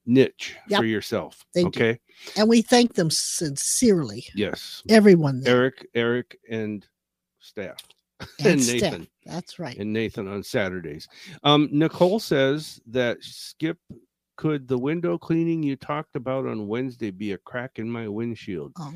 [0.06, 1.44] niche Yep, for yourself.
[1.54, 1.68] they do.
[1.68, 2.00] okay.
[2.36, 4.82] and we thank them sincerely, Yes.
[4.88, 6.86] everyone there Eric, Eric, and
[7.40, 7.78] staff,
[8.20, 8.66] and, and.
[8.66, 9.08] Nathan.
[9.26, 9.76] That's right.
[9.76, 11.08] and Nathan on Saturdays.
[11.44, 13.78] Um, Nicole says that Skip,
[14.36, 18.72] could the window cleaning you talked about on Wednesday be a crack in my windshield?
[18.78, 18.92] Oh,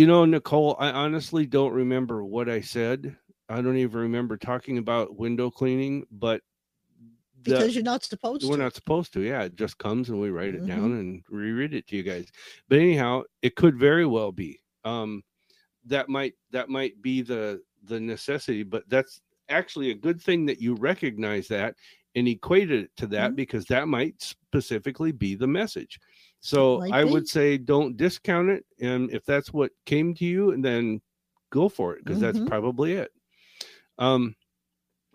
[0.00, 3.18] You know, Nicole, I honestly don't remember what I said.
[3.50, 6.40] I don't even remember talking about window cleaning, but
[7.42, 8.62] the- because you're not supposed to we're to.
[8.62, 9.20] not supposed to.
[9.20, 11.00] Yeah, it just comes and we write it down Mm-hmm.
[11.00, 12.30] and reread it to you guys.
[12.70, 14.62] But anyhow, it could very well be.
[14.86, 15.22] Um,
[15.84, 19.20] that might that might be the the necessity, but that's
[19.50, 21.74] actually a good thing that you recognize that
[22.14, 23.36] and equated it to that Mhm.
[23.36, 25.98] because that might specifically be the message.
[26.40, 30.64] So I would say don't discount it, and if that's what came to you, and
[30.64, 31.00] then
[31.50, 32.46] go for it because that's Mhm.
[32.46, 33.12] probably it.
[33.98, 34.34] Um,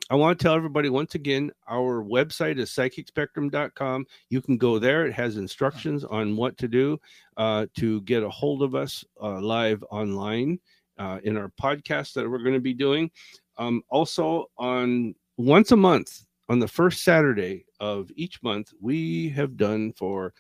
[0.10, 4.06] I want to tell everybody once again our website is psychicspectrum.com.
[4.30, 7.00] You can go there, it has instructions on what to do
[7.38, 10.60] uh, to get a hold of us uh, live online
[11.00, 13.10] uh, in our podcast that we're going to be doing.
[13.58, 19.58] Um, also, on once a month, on the first Saturday of each month, we have
[19.58, 20.34] done for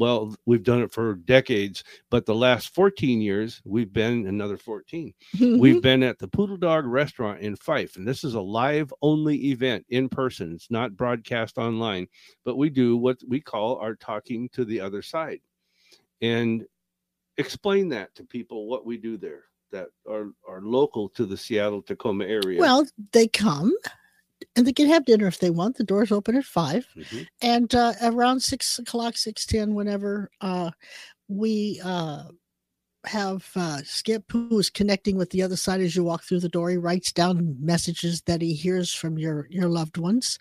[0.00, 5.12] well, we've done it for decades, but the last 14 years, we've been another 14
[5.38, 5.80] we've mm-hmm.
[5.80, 9.84] been at the Poodle Dog restaurant in Fife, and this is a live only event
[9.90, 10.54] in person.
[10.54, 12.06] It's not broadcast online,
[12.46, 15.40] but we do what we call our talking to the other side.
[16.22, 16.64] And
[17.36, 21.82] explain that to people what we do there that are, are local to the Seattle
[21.82, 22.58] Tacoma area.
[22.58, 23.74] well, they come
[24.56, 25.76] and they can have dinner if they want.
[25.76, 26.86] The doors open at five.
[26.96, 27.26] Mhm.
[27.42, 30.70] and uh, around six o'clock, six ten, whenever uh,
[31.28, 32.24] we uh,
[33.04, 36.48] have uh, Skip, who is connecting with the other side as you walk through the
[36.50, 36.68] door.
[36.70, 40.38] He writes down messages that he hears from your your loved ones,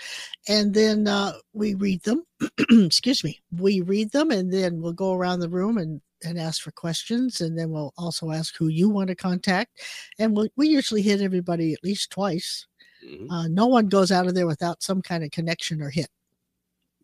[0.47, 2.23] and then uh, we read them.
[2.69, 6.61] Excuse me, we read them, and then we'll go around the room and and ask
[6.61, 9.79] for questions, and then we'll also ask who you want to contact,
[10.19, 12.67] and we we usually hit everybody at least twice.
[13.03, 13.31] Mhm.
[13.31, 16.09] Uh, no one goes out of there without some kind of connection or hit.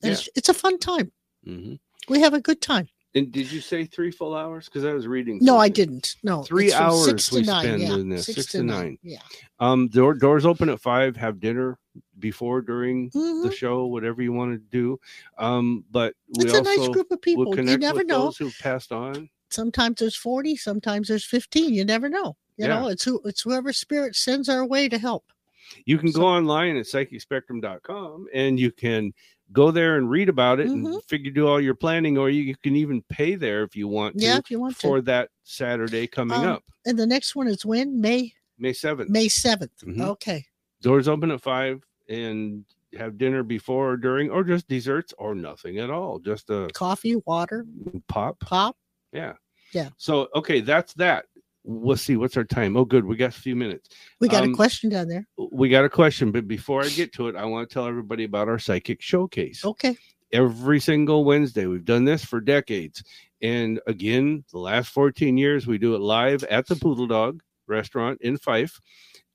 [0.01, 0.11] Yeah.
[0.11, 1.11] It's, it's a fun time.
[1.47, 1.79] Mhm.
[2.09, 2.87] We have a good time.
[3.15, 4.65] And did you say three full hours?
[4.65, 5.39] Because I was reading.
[5.41, 6.17] No, I didn't.
[6.21, 7.63] No, Three it's hours six to we nine.
[7.65, 7.87] spend yeah.
[7.87, 8.77] doing this, Six, six to to nine.
[8.83, 8.97] nine.
[9.03, 9.21] Yeah.
[9.59, 11.15] Um, door, doors open at five.
[11.15, 11.79] Have dinner
[12.19, 13.19] before, during the
[13.49, 13.53] Mhm.
[13.53, 14.99] show, whatever you want to do.
[15.37, 17.55] Um, but we It's a nice group of will people.
[17.55, 18.23] You never with know.
[18.25, 19.29] those who've passed on.
[19.49, 21.73] Sometimes there's 40, sometimes there's 15.
[21.73, 22.35] You never know.
[22.57, 22.81] You Yeah.
[22.81, 25.23] know, it's who it's whoever spirit sends our way to help.
[25.85, 29.13] You can So- go online at psychicspectrum.com and you can
[29.51, 30.93] go there and read about it Mhm.
[30.95, 33.87] and figure do all your planning, or you, you can even pay there if you
[33.87, 35.01] want to Yeah, if you want for to.
[35.03, 37.99] that Saturday coming Um, up, And the next one is when?
[38.01, 39.09] May May 7th.
[39.09, 39.75] May 7th.
[39.83, 39.99] Mhm.
[40.01, 40.45] Okay.
[40.81, 42.63] Doors open at five and
[42.93, 46.19] have dinner before or during, or just desserts or nothing at all.
[46.19, 47.65] Just a Coffee, water,
[48.07, 48.39] pop.
[48.39, 48.77] pop.
[49.11, 49.33] Yeah.
[49.73, 49.89] Yeah.
[49.97, 51.25] So okay, that's that.
[51.67, 52.15] We'll see.
[52.15, 52.77] What's our time?
[52.77, 53.05] Oh, good.
[53.05, 53.89] We got a few minutes.
[54.19, 55.27] We got Um, a question down there.
[55.51, 58.23] We got a question, but before I get to it, I want to tell everybody
[58.23, 59.65] about our psychic showcase.
[59.65, 59.97] Okay.
[60.31, 63.03] Every single Wednesday, we've done this for decades,
[63.41, 68.19] and again, the last 14 years, we do it live at the Poodle Dog Restaurant
[68.21, 68.79] in Fife,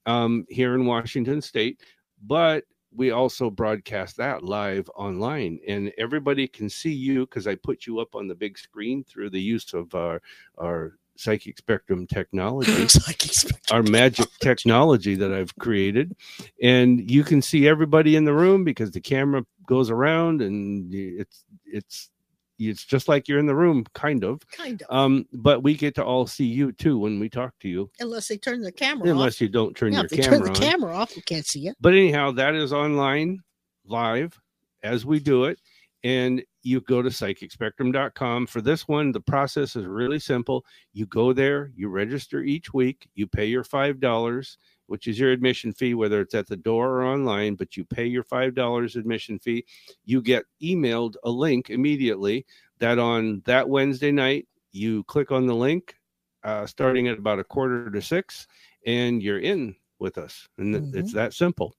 [0.06, 1.80] um, here in Washington State.
[2.22, 7.86] But we also broadcast that live online, and everybody can see you because I put
[7.86, 10.20] you up on the big screen through the use of our
[10.58, 13.76] our psychic spectrum technology Psychic spectrum.
[13.76, 16.16] our magic technology that I've created.
[16.62, 21.44] And you can see everybody in the room because the camera goes around and it's
[21.64, 22.10] it's
[22.58, 24.42] it's just like you're in the room, kind of.
[24.50, 24.94] Kind of.
[24.94, 28.28] Um, but we get to all see you too when we talk to you, Unless
[28.28, 29.12] they turn the camera off.
[29.14, 30.54] unless you don't turn yeah, your if camera turn the on.
[30.56, 31.76] camera off, you can't see it.
[31.80, 33.38] But anyhow, that is online
[33.86, 34.38] live
[34.82, 35.58] as we do it.
[36.02, 38.46] And you go to psychicspectrum.com.
[38.46, 40.64] For this one, the process is really simple.
[40.92, 45.72] You go there, you register each week, you pay your $5, which is your admission
[45.72, 49.64] fee, whether it's at the door or online, but you pay your $5 admission fee.
[50.04, 52.46] You get emailed a link immediately
[52.78, 55.94] that on that Wednesday night, you click on the link
[56.42, 58.46] uh, starting at about a quarter to six,
[58.86, 60.48] and you're in with us.
[60.58, 61.74] And th- it's that simple.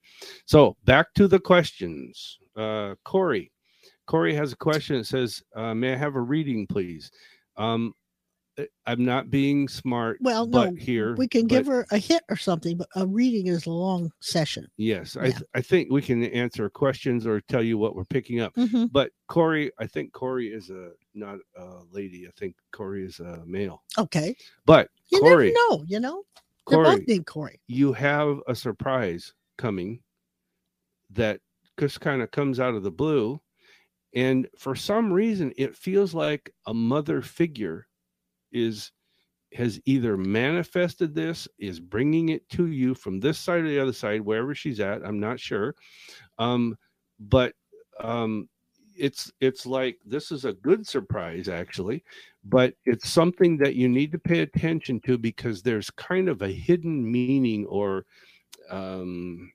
[0.45, 2.39] So back to the questions.
[2.55, 3.50] Uh, Corey.
[4.11, 4.97] Corey has a question.
[4.97, 7.09] It says, uh, "May I have a reading, please?"
[7.55, 7.93] Um,
[8.59, 10.17] I- I'm not being smart.
[10.19, 13.07] Well, but no, here we can but give her a hit or something, but a
[13.07, 14.67] reading is a long session.
[14.75, 18.41] Yes, I th- I think we can answer questions or tell you what we're picking
[18.41, 18.53] up.
[18.55, 18.91] Mhm.
[18.91, 22.27] But Corey, I think Corey is a not a lady.
[22.27, 23.81] I think Corey is a male.
[23.97, 24.35] Okay.
[24.65, 26.23] But You Corey, never know, you know?
[26.67, 27.61] They're Corey, both named Corey.
[27.67, 30.03] you have a surprise coming
[31.11, 31.39] that
[31.79, 33.41] just kind of comes out of the blue.
[34.13, 37.87] And for some reason, it feels like a mother figure
[38.51, 38.91] is
[39.53, 43.91] has either manifested this, is bringing it to you from this side or the other
[43.91, 45.05] side, wherever she's at.
[45.05, 45.75] I'm not sure.
[46.39, 46.77] Um,
[47.19, 47.53] but
[47.99, 48.47] um,
[48.97, 52.03] it's it's like this is a good surprise actually
[52.43, 56.47] but it's something that you need to pay attention to because there's kind of a
[56.47, 58.05] hidden meaning or
[58.69, 59.51] um,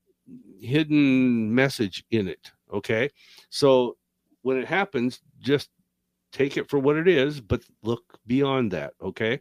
[0.60, 3.08] hidden message in it okay
[3.48, 3.96] so
[4.46, 5.70] when it happens just
[6.32, 9.40] take it for what it is but look beyond that okay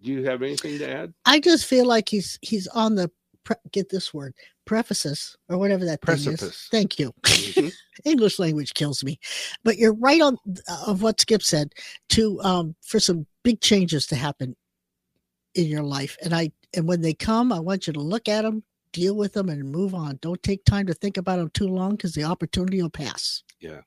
[0.00, 3.10] do you have anything to add I just feel like he's he's on the
[3.42, 4.32] pre- get this word
[4.64, 6.24] prefaces or whatever that thing is.
[6.24, 6.68] Precipice.
[6.70, 7.12] Thank you.
[7.22, 7.72] Mhm.
[8.04, 9.18] English language kills me,
[9.64, 10.36] but you're right on
[10.68, 11.72] uh, of what Skip said
[12.10, 14.54] to um for some big changes to happen
[15.54, 18.42] in your life, and I and when they come, I want you to look at
[18.42, 20.18] them, deal with them, and move on.
[20.22, 23.42] Don't take time to think about them too long because the opportunity will pass.
[23.60, 23.80] yeah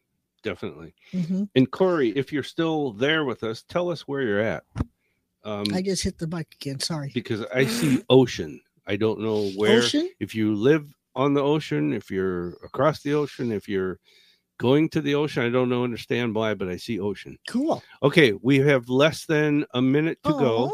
[0.49, 4.63] definitely hmm and corey if you're still there with us tell us where you're at
[5.47, 6.79] um, I just hit the mic again.
[6.79, 7.11] Sorry.
[7.13, 8.59] because I see ocean.
[8.85, 9.77] I don't know where.
[9.77, 10.09] Ocean?
[10.19, 13.99] If you live on the ocean, if you're across the ocean, if you're
[14.59, 17.37] going to the ocean, I don't know understand why, but I see ocean.
[17.47, 17.81] Cool.
[18.03, 20.71] Okay, we have less than a minute to go.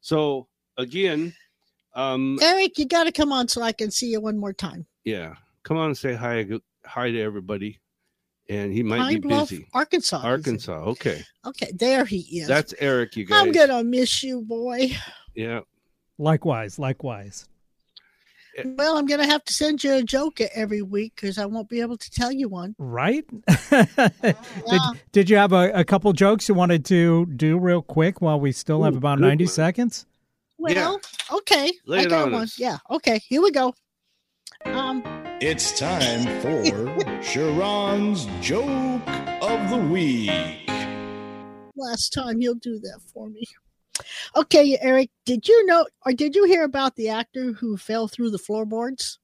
[0.00, 1.32] So again,
[1.94, 4.86] um, Eric, you got to come on so I can see you one more time.
[5.04, 6.46] yeah, come on and say hi,
[6.84, 7.80] hi to everybody.
[8.48, 9.66] And he might Pine be Bluff, busy.
[9.74, 10.20] Arkansas.
[10.22, 10.84] Arkansas.
[10.90, 12.46] Okay, Okay, there he is.
[12.48, 13.16] that's Eric.
[13.16, 13.42] You guys.
[13.42, 14.90] I'm gonna miss you, boy.
[15.34, 15.60] Yeah.
[16.18, 17.48] Likewise, likewise.
[18.64, 21.82] Well, I'm gonna have to send you a joke every week because I won't be
[21.82, 22.74] able to tell you one.
[22.78, 23.26] Right?
[23.70, 24.36] did,
[25.12, 28.52] did you have a, a couple jokes you wanted to do real quick while we
[28.52, 29.52] still have about 90 one.
[29.52, 30.06] seconds?
[30.56, 30.98] Well,
[31.30, 32.42] okay, Lay I got on one.
[32.44, 32.58] us.
[32.58, 33.74] Yeah, okay, here we go.
[34.64, 35.02] Um,
[35.38, 36.62] It's time for
[37.20, 39.02] Sha'ron's Joke
[39.42, 40.30] of the Week.
[41.76, 43.44] last time you'll do that for me.
[44.34, 48.30] Okay, Eric, did you know or did you hear about the actor who fell through
[48.30, 49.18] the floorboards?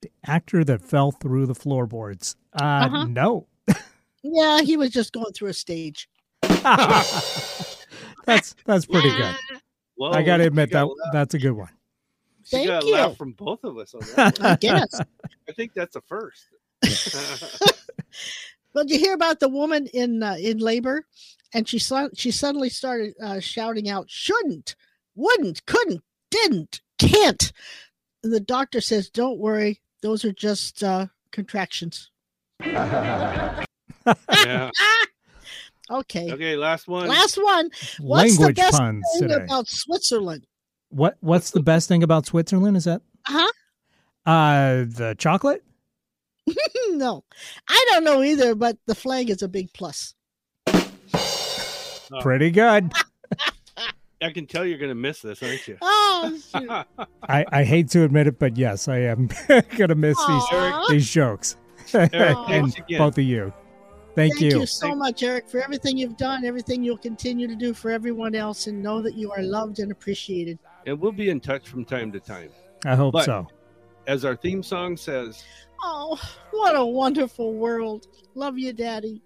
[0.00, 2.36] The actor that fell through the floorboards.
[2.58, 3.04] Uh, Uh-huh.
[3.06, 3.46] No.
[4.24, 6.08] Yeah, he was just going through a stage.
[6.42, 9.34] that's that's pretty good.
[9.96, 11.70] Well, I got to admit got that a that's a good one.
[12.52, 12.92] You got a you.
[12.92, 14.38] laugh from both of us on that.
[14.38, 14.46] one.
[14.52, 15.00] I guess.
[15.48, 16.46] I think that's a first.
[18.72, 21.04] But you hear about the woman in uh, in labor,
[21.52, 24.76] and she su- she suddenly started uh, shouting out, "Shouldn't,
[25.14, 27.52] wouldn't, couldn't, didn't, can't."
[28.24, 32.10] And the doctor says, "Don't worry, those are just uh, contractions."
[32.64, 33.64] yeah.
[35.90, 36.32] Okay.
[36.32, 37.06] Okay, last one.
[37.06, 37.68] Last one.
[38.00, 39.44] What's Language the best puns thing today.
[39.44, 40.46] about Switzerland?
[40.92, 42.76] What what's the best thing about Switzerland?
[42.76, 43.50] Is that Huh?
[44.26, 45.64] uh the chocolate?
[46.90, 47.24] no,
[47.68, 48.54] I don't know either.
[48.54, 50.14] But the flag is a big plus.
[50.68, 52.20] Oh.
[52.20, 52.92] Pretty good.
[54.22, 55.78] I can tell you're going to miss this, aren't you?
[55.82, 56.70] Oh, shoot.
[57.28, 59.28] I, I hate to admit it, but yes, I am
[59.76, 60.86] gonna miss Aw.
[60.88, 61.56] these these jokes.
[61.94, 62.98] Eric, and again.
[62.98, 63.52] both of you.
[64.14, 64.60] Thank, Thank you.
[64.60, 68.34] you so much, Eric, for everything you've done, everything you'll continue to do for everyone
[68.34, 70.58] else, and know that you are loved and appreciated.
[70.86, 72.50] And we'll be in touch from time to time.
[72.84, 73.46] I hope But- so.
[74.08, 75.44] As our theme song says,
[75.84, 76.20] Oh,
[76.50, 78.06] what a wonderful world.
[78.34, 79.22] Love you, Daddy.